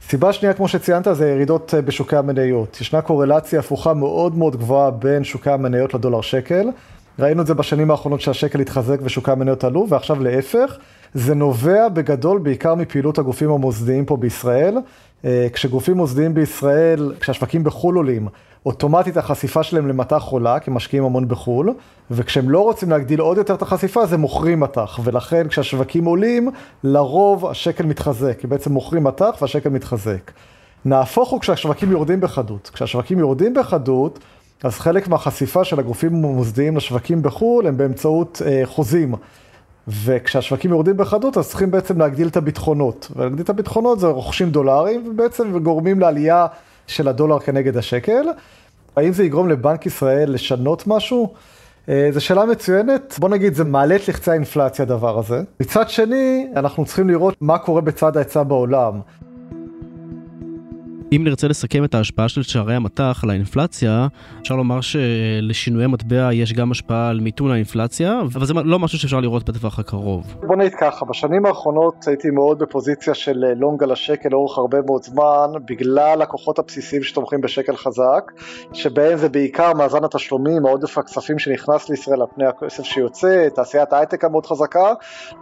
סיבה 0.09 0.33
שנייה, 0.33 0.55
כמו 0.55 0.69
שציינת, 0.69 1.09
זה 1.13 1.31
ירידות 1.31 1.75
אה, 1.75 1.83
בשוקי 1.83 2.17
המניות. 2.17 2.81
ישנה 2.81 3.01
קורלציה 3.01 3.61
הפוכה 3.61 3.95
מאוד 3.95 4.37
מאוד 4.39 4.57
גבוהה 4.57 4.91
בין 4.91 5.25
שוקי 5.25 5.51
המניות 5.51 5.95
לדולר 5.95 6.21
שקל. 6.21 6.69
ראינו 7.19 7.43
את 7.43 7.47
זה 7.47 7.55
בשנים 7.55 7.91
האחרונות 7.91 8.21
שהשקל 8.21 8.61
התחזק 8.61 8.99
ושוקי 9.03 9.31
המניות 9.31 9.65
עלו, 9.65 9.87
ועכשיו 9.89 10.23
להפך. 10.23 10.79
זה 11.15 11.35
נובע 11.35 11.89
בגדול 11.89 12.39
בעיקר 12.39 12.75
מפעילות 12.75 13.19
הגופים 13.19 13.51
המוסדיים 13.51 14.05
פה 14.05 14.17
בישראל. 14.17 14.77
אה, 15.25 15.47
כשגופים 15.53 15.97
מוסדיים 15.97 16.35
בישראל, 16.35 17.13
כשהשווקים 17.21 17.65
בחו"ל 17.65 17.97
עולים, 17.97 18.29
אוטומטית 18.67 19.17
החשיפה 19.17 19.63
שלהם 19.63 19.89
למטח 19.89 20.25
עולה, 20.25 20.61
כי 20.61 20.71
משקיעים 20.71 21.05
המון 21.05 21.29
בחו"ל, 21.29 21.75
וכשהם 22.11 22.51
לא 22.51 22.61
רוצים 22.61 22.91
להגדיל 22.91 23.21
עוד 23.21 23.39
יותר 23.39 23.55
את 23.55 23.63
החשיפה, 23.63 24.03
אז 24.03 24.13
הם 24.13 24.21
מוכרים 24.21 24.61
מטח, 24.61 25.01
ולכן 25.05 25.49
כשהשווקים 25.49 26.05
עולים, 26.05 26.51
לרוב 26.85 27.47
השקל 27.47 27.87
מתחזק, 27.87 28.39
כי 28.39 28.47
בעצם 28.47 28.73
מוכרים 28.73 29.05
מטח 29.05 29.37
והשקל 29.41 29.69
מתחזק. 29.69 30.31
נהפוך 30.85 31.31
הוא 31.31 31.41
כשהשווקים 31.41 31.91
יורדים 31.91 32.21
בחדות. 32.21 32.71
כשהשווקים 32.75 33.19
יורדים 33.19 33.55
בחדות, 33.55 34.19
אז 34.63 34.79
חלק 34.79 35.09
מהחשיפה 35.09 35.65
של 35.65 35.79
הגופים 35.79 36.25
המוסדיים 36.25 36.77
לשווקים 36.77 37.23
בחו"ל 37.23 37.67
הם 37.67 37.77
באמצעות 37.77 38.43
אה, 38.47 38.63
חוזים. 38.65 39.15
וכשהשווקים 39.89 40.71
יורדים 40.71 40.97
בחדות, 40.97 41.37
אז 41.37 41.49
צריכים 41.49 41.71
בעצם 41.71 41.99
להגדיל 41.99 42.29
את 42.29 42.37
הביטחונות. 42.37 43.11
ולהגדיל 43.17 43.45
את 43.45 43.51
הביטחונות 43.51 44.01
זה 44.01 44.07
רוכשים 44.07 44.51
דולרים, 44.51 45.05
ובעצם 45.11 45.51
וגורמים 45.55 46.01
לעלייה 46.01 46.47
של 46.89 47.09
הדולר 47.09 47.39
כנגד 47.39 47.77
השקל. 47.77 48.27
האם 48.97 49.13
זה 49.13 49.25
יגרום 49.25 49.49
לבנק 49.49 49.87
ישראל 49.87 50.33
לשנות 50.33 50.87
משהו? 50.87 51.33
אה, 51.89 52.09
זו 52.13 52.21
שאלה 52.21 52.45
מצוינת, 52.45 53.15
בוא 53.19 53.29
נגיד 53.29 53.55
זה 53.55 53.65
מעלה 53.65 53.97
את 53.97 54.09
לחצי 54.09 54.31
האינפלציה 54.31 54.83
הדבר 54.83 55.19
הזה. 55.19 55.43
מצד 55.61 55.89
שני, 55.89 56.47
אנחנו 56.57 56.85
צריכים 56.85 57.09
לראות 57.09 57.35
מה 57.41 57.59
קורה 57.59 57.81
בצד 57.81 58.17
ההיצע 58.17 58.43
בעולם. 58.43 59.01
אם 61.17 61.25
נרצה 61.25 61.49
לסכם 61.49 61.85
את 61.85 61.95
ההשפעה 61.95 62.29
של 62.29 62.43
שערי 62.43 62.75
המטח 62.75 63.21
על 63.25 63.31
האינפלציה, 63.31 64.07
אפשר 64.43 64.57
לומר 64.57 64.81
שלשינויי 64.81 65.87
מטבע 65.87 66.33
יש 66.33 66.53
גם 66.53 66.71
השפעה 66.71 67.09
על 67.09 67.21
מיתון 67.21 67.51
האינפלציה, 67.51 68.21
אבל 68.21 68.47
זה 68.47 68.55
לא 68.55 68.79
משהו 68.79 68.99
שאפשר 68.99 69.21
לראות 69.21 69.49
בטווח 69.49 69.79
הקרוב. 69.79 70.35
בוא 70.47 70.57
נגיד 70.57 70.75
ככה, 70.81 71.05
בשנים 71.05 71.47
האחרונות 71.47 72.09
הייתי 72.09 72.31
מאוד 72.31 72.59
בפוזיציה 72.59 73.15
של 73.15 73.45
לונג 73.57 73.83
על 73.83 73.93
השקל 73.93 74.29
לאורך 74.33 74.59
הרבה 74.59 74.79
מאוד 74.87 75.03
זמן, 75.03 75.51
בגלל 75.69 76.23
הכוחות 76.23 76.59
הבסיסיים 76.59 77.03
שתומכים 77.03 77.41
בשקל 77.41 77.77
חזק, 77.77 78.33
שבהם 78.73 79.19
זה 79.19 79.29
בעיקר 79.29 79.73
מאזן 79.73 80.05
התשלומים, 80.05 80.67
העודף 80.67 80.99
הכספים 80.99 81.39
שנכנס 81.39 81.89
לישראל 81.89 82.21
על 82.21 82.27
פני 82.35 82.47
הכסף 82.47 82.83
שיוצא, 82.83 83.49
תעשיית 83.55 83.93
ההייטק 83.93 84.25
המאוד 84.25 84.47
חזקה, 84.47 84.93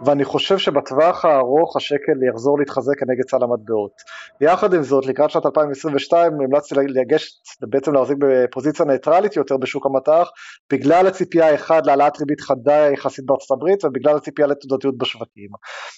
ואני 0.05 0.25
חושב 0.25 0.57
שבטווח 0.57 1.25
הארוך 1.25 1.77
השקל 1.77 2.23
יחזור 2.29 2.59
להתחזק 2.59 2.99
כנגד 2.99 3.29
סל 3.29 3.43
המטבעות. 3.43 4.01
יחד 4.41 4.73
עם 4.73 4.83
זאת, 4.83 5.05
לקראת 5.05 5.29
שנת 5.29 5.56
2022 5.57 6.33
המלצתי 6.33 6.75
לגשת, 6.75 7.33
בעצם 7.61 7.93
להחזיק 7.93 8.17
בפוזיציה 8.19 8.85
ניטרלית 8.85 9.35
יותר 9.35 9.57
בשוק 9.57 9.85
המטח, 9.85 10.29
בגלל 10.73 11.07
הציפייה 11.07 11.55
אחד 11.55 11.85
להעלאת 11.85 12.19
ריבית 12.19 12.41
חדה 12.41 12.89
יחסית 12.93 13.25
בארצות 13.25 13.57
הברית 13.57 13.85
ובגלל 13.85 14.15
הציפייה 14.15 14.47
לתעודתיות 14.47 14.97
בשווקים. 14.97 15.49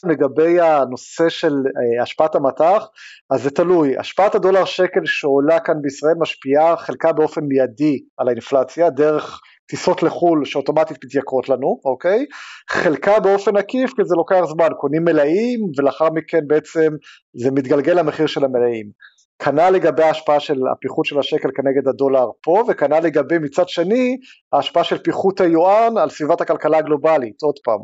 לגבי 0.03 0.61
הנושא 0.61 1.29
של 1.29 1.53
אה, 1.53 2.03
השפעת 2.03 2.35
המטח, 2.35 2.87
אז 3.29 3.43
זה 3.43 3.49
תלוי, 3.49 3.97
השפעת 3.97 4.35
הדולר 4.35 4.65
שקל 4.65 5.01
שעולה 5.05 5.59
כאן 5.59 5.75
בישראל 5.81 6.15
משפיעה 6.19 6.77
חלקה 6.77 7.13
באופן 7.13 7.41
מיידי 7.41 7.99
על 8.17 8.27
האינפלציה, 8.27 8.89
דרך 8.89 9.41
טיסות 9.69 10.03
לחו"ל 10.03 10.45
שאוטומטית 10.45 10.97
מתייקרות 11.05 11.49
לנו, 11.49 11.79
אוקיי? 11.85 12.25
חלקה 12.69 13.19
באופן 13.19 13.57
עקיף 13.57 13.93
כי 13.95 14.01
זה 14.05 14.15
לוקח 14.15 14.41
זמן, 14.45 14.67
קונים 14.79 15.03
מלאים 15.03 15.59
ולאחר 15.77 16.09
מכן 16.13 16.39
בעצם 16.47 16.91
זה 17.33 17.51
מתגלגל 17.51 17.93
למחיר 17.93 18.27
של 18.27 18.45
המלאים. 18.45 18.91
כנ"ל 19.39 19.69
לגבי 19.69 20.03
ההשפעה 20.03 20.39
של 20.39 20.59
הפיחות 20.71 21.05
של 21.05 21.19
השקל 21.19 21.49
כנגד 21.55 21.87
הדולר 21.87 22.27
פה, 22.43 22.63
וכנ"ל 22.67 22.99
לגבי 22.99 23.37
מצד 23.37 23.69
שני 23.69 24.17
ההשפעה 24.53 24.83
של 24.83 24.97
פיחות 24.97 25.41
היואן 25.41 25.97
על 25.97 26.09
סביבת 26.09 26.41
הכלכלה 26.41 26.77
הגלובלית, 26.77 27.41
עוד 27.41 27.55
פעם, 27.63 27.79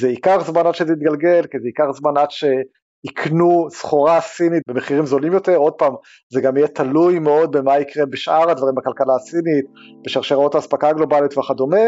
זה 0.00 0.08
ייקח 0.08 0.42
זמן 0.46 0.66
עד 0.66 0.74
שזה 0.74 0.92
יתגלגל, 0.92 1.42
כי 1.50 1.58
זה 1.60 1.68
ייקח 1.68 1.84
זמן 1.92 2.16
עד 2.16 2.28
שיקנו 2.30 3.68
סחורה 3.70 4.20
סינית 4.20 4.62
במחירים 4.68 5.06
זולים 5.06 5.32
יותר, 5.32 5.56
עוד 5.56 5.72
פעם, 5.72 5.92
זה 6.32 6.40
גם 6.40 6.56
יהיה 6.56 6.68
תלוי 6.68 7.18
מאוד 7.18 7.56
במה 7.56 7.78
יקרה 7.78 8.06
בשאר 8.06 8.50
הדברים 8.50 8.74
בכלכלה 8.74 9.14
הסינית, 9.14 9.64
בשרשרות 10.04 10.54
האספקה 10.54 10.88
הגלובלית 10.88 11.38
וכדומה, 11.38 11.84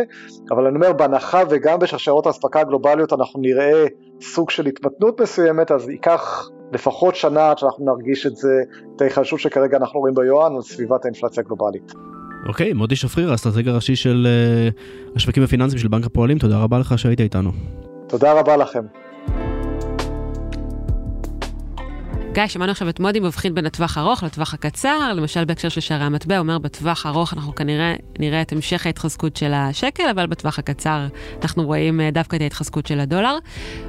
אבל 0.50 0.66
אני 0.66 0.74
אומר, 0.74 0.92
בהנחה 0.92 1.42
וגם 1.50 1.78
בשרשרות 1.78 2.26
האספקה 2.26 2.60
הגלובליות 2.60 3.12
אנחנו 3.12 3.40
נראה 3.40 3.86
סוג 4.22 4.50
של 4.50 4.66
התמתנות 4.66 5.20
מסוימת, 5.20 5.70
אז 5.70 5.88
ייקח 5.88 6.48
לפחות 6.72 7.16
שנה 7.16 7.50
עד 7.50 7.58
שאנחנו 7.58 7.84
נרגיש 7.84 8.26
את 8.26 8.36
זה, 8.36 8.62
את 8.96 9.00
ההיחלשות 9.00 9.40
שכרגע 9.40 9.76
אנחנו 9.76 10.00
רואים 10.00 10.14
ביואן 10.14 10.54
על 10.56 10.62
סביבת 10.62 11.04
האינפלציה 11.04 11.42
הגלובלית. 11.42 11.92
אוקיי, 12.48 12.74
מודי 12.74 12.96
שפריר, 12.96 13.30
האסטרטג 13.30 13.68
הראשי 13.68 13.96
של 13.96 14.26
אה, 14.76 15.16
השווקים 15.16 15.42
הפיננסיים 15.42 15.78
של 15.78 15.88
בנק 15.88 16.06
הפועלים, 16.06 16.38
תודה 16.38 16.58
רבה 16.58 16.78
לך 16.78 16.98
שהיית 16.98 17.20
איתנו. 17.20 17.50
תודה 18.08 18.32
רבה 18.32 18.56
לכם. 18.56 18.82
גיא, 22.32 22.46
שמענו 22.46 22.72
עכשיו 22.72 22.88
את 22.88 23.00
מודי 23.00 23.20
מבחין 23.20 23.54
בין 23.54 23.66
הטווח 23.66 23.98
הארוך 23.98 24.22
לטווח 24.22 24.54
הקצר, 24.54 25.12
למשל 25.14 25.44
בהקשר 25.44 25.68
של 25.68 25.80
שערי 25.80 26.04
המטבע, 26.04 26.34
הוא 26.34 26.42
אומר 26.42 26.58
בטווח 26.58 27.06
הארוך 27.06 27.34
אנחנו 27.34 27.54
כנראה 27.54 27.94
נראה 28.18 28.42
את 28.42 28.52
המשך 28.52 28.86
ההתחזקות 28.86 29.36
של 29.36 29.52
השקל, 29.54 30.02
אבל 30.10 30.26
בטווח 30.26 30.58
הקצר 30.58 31.06
אנחנו 31.42 31.64
רואים 31.64 32.00
אה, 32.00 32.10
דווקא 32.10 32.36
את 32.36 32.40
ההתחזקות 32.40 32.86
של 32.86 33.00
הדולר. 33.00 33.38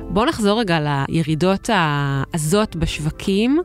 בואו 0.09 0.25
נחזור 0.25 0.59
רגע 0.59 0.79
לירידות 1.09 1.69
העזות 1.73 2.75
בשווקים. 2.75 3.61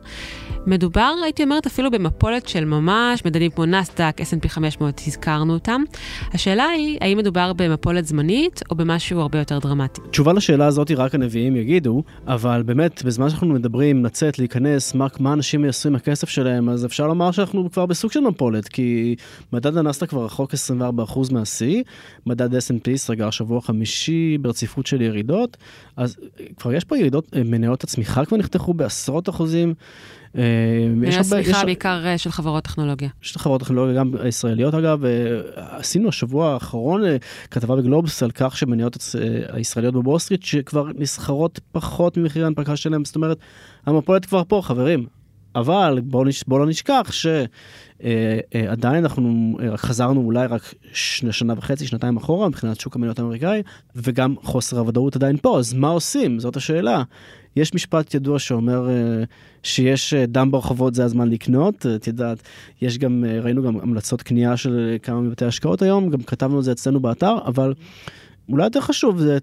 מדובר, 0.69 1.13
הייתי 1.23 1.43
אומרת, 1.43 1.65
אפילו 1.65 1.91
במפולת 1.91 2.47
של 2.47 2.65
ממש, 2.65 3.25
מדדים 3.25 3.51
כמו 3.51 3.65
נסדק, 3.65 4.21
S&P 4.21 4.49
500, 4.49 5.01
הזכרנו 5.07 5.53
אותם. 5.53 5.81
השאלה 6.33 6.63
היא, 6.63 6.97
האם 7.01 7.17
מדובר 7.17 7.53
במפולת 7.53 8.05
זמנית 8.05 8.61
או 8.69 8.75
במשהו 8.75 9.19
הרבה 9.19 9.39
יותר 9.39 9.59
דרמטי? 9.59 10.01
תשובה 10.11 10.33
לשאלה 10.33 10.65
הזאת 10.65 10.91
רק 10.91 11.15
הנביאים 11.15 11.55
יגידו, 11.55 12.03
אבל 12.27 12.63
באמת, 12.65 13.03
בזמן 13.03 13.29
שאנחנו 13.29 13.47
מדברים, 13.47 14.05
לצאת, 14.05 14.39
להיכנס, 14.39 14.93
מה, 14.93 15.07
מה 15.19 15.33
אנשים 15.33 15.65
עם 15.85 15.95
הכסף 15.95 16.29
שלהם, 16.29 16.69
אז 16.69 16.85
אפשר 16.85 17.07
לומר 17.07 17.31
שאנחנו 17.31 17.71
כבר 17.71 17.85
בסוג 17.85 18.11
של 18.11 18.19
מפולת, 18.19 18.67
כי 18.67 19.15
מדד 19.53 19.77
הנסדק 19.77 20.09
כבר 20.09 20.25
רחוק 20.25 20.53
24% 20.53 21.33
מהשיא, 21.33 21.83
מדד 22.25 22.55
S&P 22.55 22.95
סגר 22.95 23.29
שבוע 23.29 23.61
חמישי 23.61 24.37
ברציפות 24.41 24.87
של 24.87 25.01
ירידות, 25.01 25.57
אז 25.97 26.17
כבר 26.57 26.73
יש 26.73 26.83
פה 26.83 26.97
ירידות, 26.97 27.27
אה, 27.35 27.43
מניות 27.43 27.83
הצמיחה 27.83 28.25
כבר 28.25 28.37
נחתכו 28.37 28.73
בעשרות 28.73 29.29
אחוזים. 29.29 29.73
אה, 30.37 30.43
יש 31.03 31.15
הרבה... 31.15 31.43
צמיחה 31.43 31.65
בעיקר 31.65 32.05
אה, 32.05 32.17
של 32.17 32.31
חברות 32.31 32.63
טכנולוגיה. 32.63 33.09
יש 33.23 33.37
חברות 33.37 33.61
טכנולוגיה, 33.61 33.95
גם 33.95 34.13
ישראליות 34.27 34.73
אגב. 34.73 35.03
עשינו 35.55 36.09
השבוע 36.09 36.53
האחרון 36.53 37.01
כתבה 37.51 37.75
בגלובס 37.75 38.23
על 38.23 38.31
כך 38.31 38.57
שמניות 38.57 38.97
הישראליות 39.49 39.93
בוול 39.93 40.19
סטריט 40.19 40.43
שכבר 40.43 40.87
נסחרות 40.95 41.59
פחות 41.71 42.17
ממחיר 42.17 42.43
ההנפקה 42.43 42.75
שלהם, 42.75 43.05
זאת 43.05 43.15
אומרת, 43.15 43.37
המפולת 43.85 44.25
כבר 44.25 44.43
פה, 44.47 44.61
חברים. 44.63 45.05
אבל 45.55 45.99
בואו 46.03 46.29
בוא 46.47 46.59
לא 46.59 46.65
נשכח 46.65 47.11
שעדיין 47.11 48.95
אה, 48.95 48.99
אנחנו 48.99 49.57
חזרנו 49.75 50.21
אולי 50.21 50.47
רק 50.47 50.73
שנה 50.93 51.53
וחצי, 51.57 51.87
שנתיים 51.87 52.17
אחורה 52.17 52.49
מבחינת 52.49 52.79
שוק 52.79 52.95
המניות 52.95 53.19
האמריקאי, 53.19 53.61
וגם 53.95 54.35
חוסר 54.43 54.79
הוודאות 54.79 55.15
עדיין 55.15 55.37
פה, 55.37 55.59
אז 55.59 55.73
מה 55.73 55.87
עושים? 55.87 56.39
זאת 56.39 56.55
השאלה. 56.57 57.03
יש 57.59 57.73
משפט 57.73 58.13
ידוע 58.13 58.39
שאומר 58.39 58.87
uh, 58.87 59.25
שיש 59.63 60.13
uh, 60.13 60.17
דם 60.27 60.51
ברחובות 60.51 60.95
זה 60.95 61.03
הזמן 61.03 61.29
לקנות, 61.29 61.85
את 61.95 62.07
יודעת, 62.07 62.37
יש 62.81 62.97
גם, 62.97 63.25
ראינו 63.41 63.63
גם 63.63 63.79
המלצות 63.79 64.21
קנייה 64.21 64.57
של 64.57 64.97
כמה 65.03 65.21
מבתי 65.21 65.45
השקעות 65.45 65.81
היום, 65.81 66.09
גם 66.09 66.21
כתבנו 66.21 66.59
את 66.59 66.63
זה 66.63 66.71
אצלנו 66.71 66.99
באתר, 66.99 67.37
אבל 67.45 67.73
אולי 68.49 68.63
יותר 68.63 68.81
חשוב 68.81 69.19
זה 69.19 69.37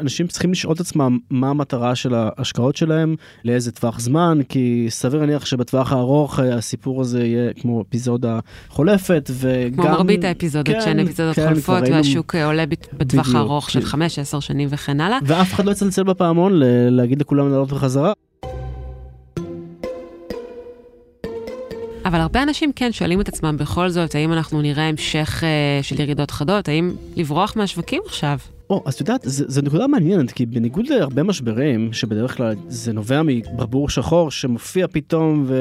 אנשים 0.00 0.26
צריכים 0.26 0.52
לשאול 0.52 0.74
את 0.74 0.80
עצמם 0.80 1.18
מה 1.30 1.50
המטרה 1.50 1.94
של 1.94 2.14
ההשקעות 2.14 2.76
שלהם, 2.76 3.16
לאיזה 3.44 3.72
טווח 3.72 4.00
זמן, 4.00 4.40
כי 4.48 4.86
סביר 4.88 5.20
להניח 5.20 5.46
שבטווח 5.46 5.92
הארוך 5.92 6.40
אה, 6.40 6.54
הסיפור 6.54 7.00
הזה 7.00 7.24
יהיה 7.24 7.52
כמו 7.52 7.82
אפיזודה 7.82 8.38
חולפת, 8.68 9.30
וגם... 9.32 9.82
כמו 9.82 9.92
מרבית 9.92 10.24
האפיזודות, 10.24 10.74
כן, 10.74 10.80
שאין 10.80 11.00
אפיזודות 11.00 11.36
כן, 11.36 11.48
חולפות, 11.48 11.82
והשוק 11.90 12.34
אה, 12.34 12.46
עולה 12.46 12.64
בטווח. 12.92 13.34
הארוך 13.34 13.70
של 13.70 13.80
5-10 13.80 14.40
שנים 14.40 14.68
וכן 14.70 15.00
הלאה. 15.00 15.18
ואף 15.22 15.54
אחד 15.54 15.64
לא 15.64 15.70
יצלצל 15.70 16.02
בפעמון 16.02 16.52
להגיד 16.90 17.20
לכולם 17.20 17.50
לעלות 17.50 17.72
בחזרה. 17.72 18.12
אבל 22.04 22.20
הרבה 22.20 22.42
אנשים 22.42 22.72
כן 22.72 22.92
שואלים 22.92 23.20
את 23.20 23.28
עצמם 23.28 23.56
בכל 23.56 23.88
זאת, 23.88 24.14
האם 24.14 24.32
אנחנו 24.32 24.62
נראה 24.62 24.88
המשך 24.88 25.44
אה, 25.44 25.82
של 25.82 26.00
ירידות 26.00 26.30
חדות, 26.30 26.68
האם 26.68 26.92
לברוח 27.16 27.56
מהשווקים 27.56 28.02
עכשיו? 28.06 28.38
או, 28.70 28.82
אז 28.86 28.94
את 28.94 29.00
יודעת, 29.00 29.20
זו 29.24 29.62
נקודה 29.62 29.86
מעניינת, 29.86 30.32
כי 30.32 30.46
בניגוד 30.46 30.86
להרבה 30.86 31.22
משברים, 31.22 31.92
שבדרך 31.92 32.36
כלל 32.36 32.54
זה 32.68 32.92
נובע 32.92 33.22
מברבור 33.24 33.88
שחור 33.88 34.30
שמופיע 34.30 34.86
פתאום, 34.86 35.44
ו... 35.46 35.54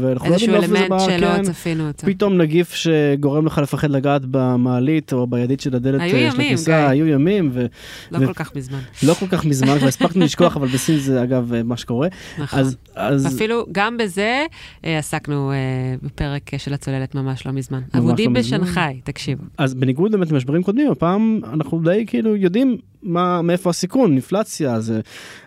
ואנחנו 0.00 0.28
לא 0.28 0.34
איזשהו 0.34 0.52
יודעים 0.52 0.72
מאיפה 0.72 0.98
זה 0.98 1.14
אלמנט 1.14 1.20
בא, 1.20 1.28
שלא 1.28 1.36
כן, 1.36 1.52
צפינו 1.52 1.88
אותו. 1.88 2.06
פתאום 2.06 2.38
נגיף 2.38 2.74
שגורם 2.74 3.46
לך 3.46 3.58
לפחד 3.58 3.90
לגעת 3.90 4.22
במעלית 4.30 5.12
או 5.12 5.26
בידית 5.26 5.60
של 5.60 5.76
הדלת 5.76 6.00
היו 6.00 6.16
אה, 6.16 6.30
של 6.30 6.40
ימים, 6.40 6.46
הכניסה, 6.46 6.80
גיא. 6.80 6.88
היו 6.88 7.06
ימים, 7.06 7.50
ו... 7.52 7.66
לא 8.10 8.18
ו- 8.18 8.26
כל 8.26 8.32
כך 8.32 8.56
מזמן. 8.56 8.80
לא 9.02 9.14
כל 9.14 9.26
כך 9.26 9.44
מזמן, 9.44 9.78
כבר 9.78 9.88
הספקנו 9.88 10.24
לשכוח, 10.24 10.56
אבל 10.56 10.68
בסין 10.68 10.98
זה 10.98 11.22
אגב 11.22 11.52
אה, 11.52 11.62
מה 11.62 11.76
שקורה. 11.76 12.08
נכון. 12.38 12.58
אז, 12.58 12.76
אז 12.94 13.34
אפילו 13.34 13.66
גם 13.72 13.96
בזה 13.96 14.46
אה, 14.84 14.98
עסקנו 14.98 15.52
אה, 15.52 15.56
בפרק 16.02 16.50
של 16.58 16.74
הצוללת 16.74 17.14
ממש 17.14 17.46
לא 17.46 17.52
מזמן. 17.52 17.80
לא 17.94 17.98
אבודים. 17.98 18.32
בשנגחאי, 18.32 19.00
תקשיבו. 19.04 19.44
אז 19.58 19.74
בניגוד 19.74 20.12
באמת 20.12 20.32
למשברים 20.32 20.62
קודמים, 20.62 20.90
הפעם 20.90 21.40
אנחנו 21.52 21.80
די 21.84 22.04
כאילו 22.06 22.36
יודעים 22.44 22.78
מה, 23.02 23.42
מאיפה 23.42 23.70
הסיכון, 23.70 24.12
אינפלציה, 24.12 24.80
זה 24.80 25.00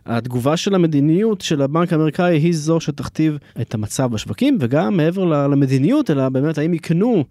התגובה 0.05 0.57
של 0.57 0.75
המדיניות 0.75 1.41
של 1.41 1.61
הבנק 1.61 1.93
האמריקאי 1.93 2.37
היא 2.37 2.53
זו 2.55 2.79
שתכתיב 2.79 3.37
את 3.61 3.73
המצב 3.73 4.11
בשווקים, 4.11 4.57
וגם 4.59 4.97
מעבר 4.97 5.25
למדיניות, 5.25 6.11
אלא 6.11 6.29
באמת 6.29 6.57
האם 6.57 6.73
יקנו 6.73 7.23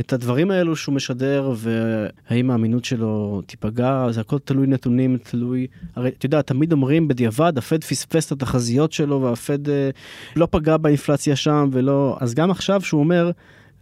את 0.00 0.12
הדברים 0.12 0.50
האלו 0.50 0.76
שהוא 0.76 0.94
משדר, 0.94 1.52
והאם 1.56 2.50
האמינות 2.50 2.84
שלו 2.84 3.42
תיפגע, 3.46 4.06
זה 4.10 4.20
הכל 4.20 4.38
תלוי 4.38 4.66
נתונים, 4.66 5.18
תלוי, 5.22 5.66
הרי 5.96 6.08
אתה 6.08 6.26
יודע, 6.26 6.42
תמיד 6.42 6.72
אומרים 6.72 7.08
בדיעבד, 7.08 7.58
הפד 7.58 7.84
פספס 7.84 8.26
את 8.26 8.32
התחזיות 8.32 8.92
שלו, 8.92 9.22
והפד 9.22 9.68
אה, 9.68 9.90
לא 10.36 10.48
פגע 10.50 10.76
באינפלציה 10.76 11.36
שם, 11.36 11.68
ולא, 11.72 12.16
אז 12.20 12.34
גם 12.34 12.50
עכשיו 12.50 12.80
שהוא 12.80 13.00
אומר, 13.00 13.30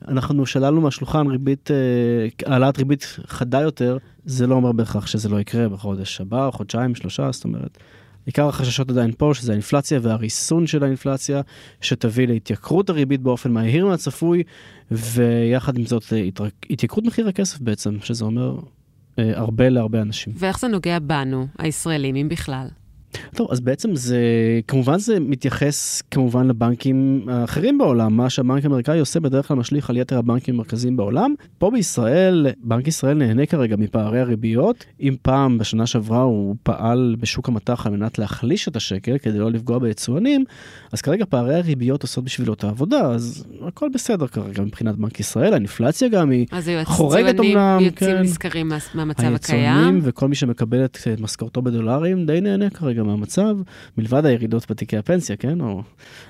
אנחנו 0.08 0.46
שללנו 0.46 0.80
מהשולחן 0.80 1.26
ריבית, 1.26 1.70
אה, 1.70 2.52
העלאת 2.52 2.78
ריבית 2.78 3.18
חדה 3.26 3.60
יותר, 3.60 3.98
זה 4.24 4.46
לא 4.46 4.54
אומר 4.54 4.72
בהכרח 4.72 5.06
שזה 5.06 5.28
לא 5.28 5.40
יקרה 5.40 5.68
בחודש 5.68 6.20
הבא, 6.20 6.46
או 6.46 6.52
חודשיים, 6.52 6.94
שלושה, 6.94 7.32
זאת 7.32 7.44
אומרת. 7.44 7.78
עיקר 8.26 8.48
החששות 8.48 8.90
עדיין 8.90 9.12
פה, 9.18 9.30
שזה 9.34 9.52
האינפלציה 9.52 9.98
והריסון 10.02 10.66
של 10.66 10.84
האינפלציה, 10.84 11.40
שתביא 11.80 12.26
להתייקרות 12.26 12.90
הריבית 12.90 13.20
באופן 13.20 13.52
מהיר 13.52 13.86
מהצפוי, 13.86 14.42
ויחד 14.90 15.78
עם 15.78 15.86
זאת 15.86 16.12
אה, 16.12 16.28
התייקרות 16.70 17.04
מחיר 17.04 17.28
הכסף 17.28 17.60
בעצם, 17.60 17.96
שזה 18.00 18.24
אומר 18.24 18.56
אה, 19.18 19.38
הרבה 19.38 19.68
להרבה 19.68 20.02
אנשים. 20.02 20.32
ואיך 20.36 20.60
זה 20.60 20.68
נוגע 20.68 20.98
בנו, 20.98 21.46
הישראלים, 21.58 22.16
אם 22.16 22.28
בכלל? 22.28 22.68
טוב, 23.34 23.48
אז 23.50 23.60
בעצם 23.60 23.96
זה, 23.96 24.18
כמובן 24.68 24.98
זה 24.98 25.20
מתייחס 25.20 26.02
כמובן 26.10 26.48
לבנקים 26.48 27.22
האחרים 27.28 27.78
בעולם, 27.78 28.16
מה 28.16 28.30
שהבנק 28.30 28.64
האמריקאי 28.64 28.98
עושה 28.98 29.20
בדרך 29.20 29.48
כלל 29.48 29.56
משליך 29.56 29.90
על 29.90 29.96
יתר 29.96 30.18
הבנקים 30.18 30.54
המרכזיים 30.54 30.96
בעולם. 30.96 31.34
פה 31.58 31.70
בישראל, 31.70 32.46
בנק 32.62 32.88
ישראל 32.88 33.16
נהנה 33.16 33.46
כרגע 33.46 33.76
מפערי 33.76 34.20
הריביות. 34.20 34.84
אם 35.00 35.14
פעם 35.22 35.58
בשנה 35.58 35.86
שעברה 35.86 36.22
הוא 36.22 36.56
פעל 36.62 37.16
בשוק 37.20 37.48
המטח 37.48 37.86
על 37.86 37.92
מנת 37.92 38.18
להחליש 38.18 38.68
את 38.68 38.76
השקל 38.76 39.18
כדי 39.18 39.38
לא 39.38 39.50
לפגוע 39.50 39.78
ביצואנים, 39.78 40.44
אז 40.92 41.00
כרגע 41.00 41.24
פערי 41.28 41.54
הריביות 41.54 42.02
עושות 42.02 42.24
בשבילו 42.24 42.52
את 42.52 42.64
העבודה, 42.64 43.00
אז 43.00 43.44
הכל 43.66 43.88
בסדר 43.94 44.26
כרגע 44.26 44.62
מבחינת 44.62 44.96
בנק 44.96 45.20
ישראל, 45.20 45.52
האינפלציה 45.52 46.08
גם 46.08 46.30
היא 46.30 46.46
אז 46.52 46.70
חורגת 46.84 47.38
אומנם, 47.38 47.78
יוצאים 47.80 48.16
כן. 48.16 48.22
נשכרים 48.22 48.68
מה- 48.68 48.78
מהמצב 48.94 49.22
היצואנים 49.22 49.64
הקיים. 49.64 50.00
וכל 50.02 50.28
מי 50.28 50.34
שמקבל 50.34 50.84
את 50.84 50.98
משכורתו 51.20 51.62
בדולרים 51.62 52.26
די 52.26 52.40
נהנה 52.40 52.70
כרגע 52.70 52.97
מהמצב, 53.04 53.56
מלבד 53.98 54.26
הירידות 54.26 54.70
בתיקי 54.70 54.96
הפנסיה, 54.96 55.36
כן? 55.36 55.60
או... 55.60 55.82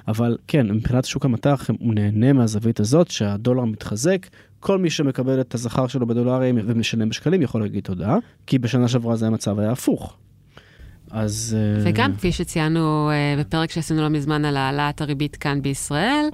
אבל 0.08 0.36
כן, 0.46 0.66
מבחינת 0.70 1.04
שוק 1.04 1.24
המטח 1.24 1.70
הוא 1.78 1.94
נהנה 1.94 2.32
מהזווית 2.32 2.80
הזאת 2.80 3.10
שהדולר 3.10 3.64
מתחזק. 3.64 4.26
כל 4.60 4.78
מי 4.78 4.90
שמקבל 4.90 5.40
את 5.40 5.54
השכר 5.54 5.86
שלו 5.86 6.06
בדולרים 6.06 6.58
ומשלם 6.66 7.08
בשקלים 7.08 7.42
יכול 7.42 7.60
להגיד 7.60 7.84
תודה, 7.84 8.16
כי 8.46 8.58
בשנה 8.58 8.88
שעברה 8.88 9.16
זה 9.16 9.26
המצב 9.26 9.58
היה 9.58 9.72
הפוך. 9.72 10.16
אז... 11.10 11.56
אה, 11.58 11.90
וגם, 11.90 12.16
כפי 12.16 12.32
שציינו 12.32 13.10
אה, 13.10 13.40
בפרק 13.40 13.70
שעשינו 13.70 14.02
לא 14.02 14.08
מזמן 14.08 14.44
על 14.44 14.56
העלאת 14.56 15.00
הריבית 15.00 15.36
כאן 15.36 15.62
בישראל, 15.62 16.28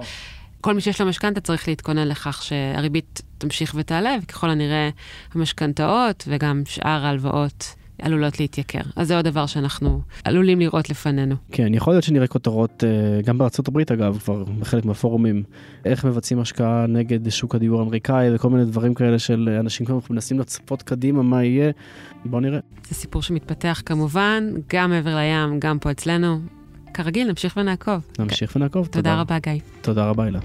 כל 0.60 0.74
מי 0.74 0.80
שיש 0.80 1.00
לו 1.00 1.06
משכנתה 1.06 1.40
צריך 1.40 1.68
להתכונן 1.68 2.08
לכך 2.08 2.42
שהריבית 2.42 3.22
תמשיך 3.38 3.74
ותעלה, 3.78 4.16
וככל 4.22 4.50
הנראה 4.50 4.90
המשכנתאות 5.34 6.24
וגם 6.28 6.62
שאר 6.66 7.06
ההלוואות 7.06 7.74
עלולות 8.02 8.40
להתייקר. 8.40 8.80
אז 8.96 9.08
זה 9.08 9.16
עוד 9.16 9.24
דבר 9.24 9.46
שאנחנו 9.46 10.00
עלולים 10.24 10.60
לראות 10.60 10.90
לפנינו. 10.90 11.34
כן, 11.52 11.74
יכול 11.74 11.92
להיות 11.92 12.04
שנראה 12.04 12.26
כותרות, 12.26 12.84
אה, 12.84 13.22
גם 13.22 13.38
בארצות 13.38 13.68
הברית 13.68 13.92
אגב, 13.92 14.18
כבר 14.18 14.44
בחלק 14.44 14.84
מהפורומים, 14.84 15.42
איך 15.84 16.04
מבצעים 16.04 16.40
השקעה 16.40 16.86
נגד 16.86 17.30
שוק 17.30 17.54
הדיור 17.54 17.80
האמריקאי 17.80 18.34
וכל 18.34 18.50
מיני 18.50 18.64
דברים 18.64 18.94
כאלה 18.94 19.18
של 19.18 19.56
אנשים 19.60 19.86
כבר 19.86 19.98
מנסים 20.10 20.38
לצפות 20.38 20.82
קדימה 20.82 21.22
מה 21.22 21.44
יהיה. 21.44 21.70
בוא 22.24 22.40
נראה. 22.40 22.58
זה 22.88 22.94
סיפור 22.94 23.22
שמתפתח 23.22 23.82
כמובן, 23.86 24.50
גם 24.72 24.90
מעבר 24.90 25.16
לים, 25.16 25.60
גם 25.60 25.78
פה 25.78 25.90
אצלנו. 25.90 26.40
כרגיל, 26.94 27.28
נמשיך 27.28 27.56
ונעקוב. 27.56 28.06
נמשיך 28.18 28.56
ונעקוב. 28.56 28.86
תודה 28.86 29.20
רבה, 29.20 29.38
גיא. 29.38 29.52
תודה 29.80 30.08
רבה, 30.08 30.24
הילה. 30.24 30.40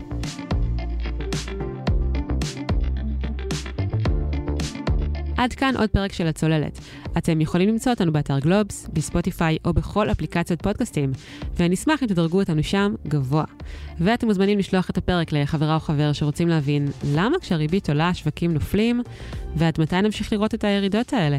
עד 5.37 5.53
כאן 5.53 5.73
עוד 5.77 5.89
פרק 5.89 6.13
של 6.13 6.27
הצוללת. 6.27 6.79
אתם 7.17 7.41
יכולים 7.41 7.69
למצוא 7.69 7.91
אותנו 7.91 8.13
באתר 8.13 8.39
גלובס, 8.39 8.87
בספוטיפיי 8.93 9.57
או 9.65 9.73
בכל 9.73 10.11
אפליקציות 10.11 10.61
פודקאסטים, 10.61 11.11
ונשמח 11.57 12.03
אם 12.03 12.07
תדרגו 12.07 12.39
אותנו 12.39 12.63
שם 12.63 12.93
גבוה. 13.07 13.43
ואתם 13.99 14.27
מוזמנים 14.27 14.59
לשלוח 14.59 14.89
את 14.89 14.97
הפרק 14.97 15.31
לחברה 15.31 15.75
או 15.75 15.79
חבר 15.79 16.13
שרוצים 16.13 16.47
להבין 16.47 16.87
למה 17.13 17.39
כשהריבית 17.39 17.89
עולה 17.89 18.09
השווקים 18.09 18.53
נופלים, 18.53 19.01
ועד 19.55 19.81
מתי 19.81 20.01
נמשיך 20.01 20.33
לראות 20.33 20.53
את 20.53 20.63
הירידות 20.63 21.13
האלה. 21.13 21.37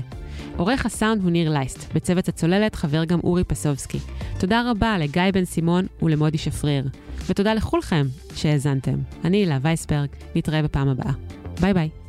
עורך 0.56 0.86
הסאונד 0.86 1.22
הוא 1.22 1.30
ניר 1.30 1.50
לייסט, 1.50 1.92
בצוות 1.94 2.28
הצוללת 2.28 2.74
חבר 2.74 3.04
גם 3.04 3.20
אורי 3.24 3.44
פסובסקי. 3.44 3.98
תודה 4.38 4.70
רבה 4.70 4.98
לגיא 4.98 5.22
בן 5.34 5.44
סימון 5.44 5.86
ולמודי 6.02 6.38
שפריר. 6.38 6.88
ותודה 7.26 7.54
לכולכם 7.54 8.06
שהאזנתם. 8.34 8.96
אני 9.24 9.36
הילה 9.36 9.58
וייסברג, 9.62 10.08
נתראה 10.34 10.62
בפעם 10.62 10.88
הבאה. 10.88 11.12
ביי 11.60 11.74
ביי. 11.74 11.99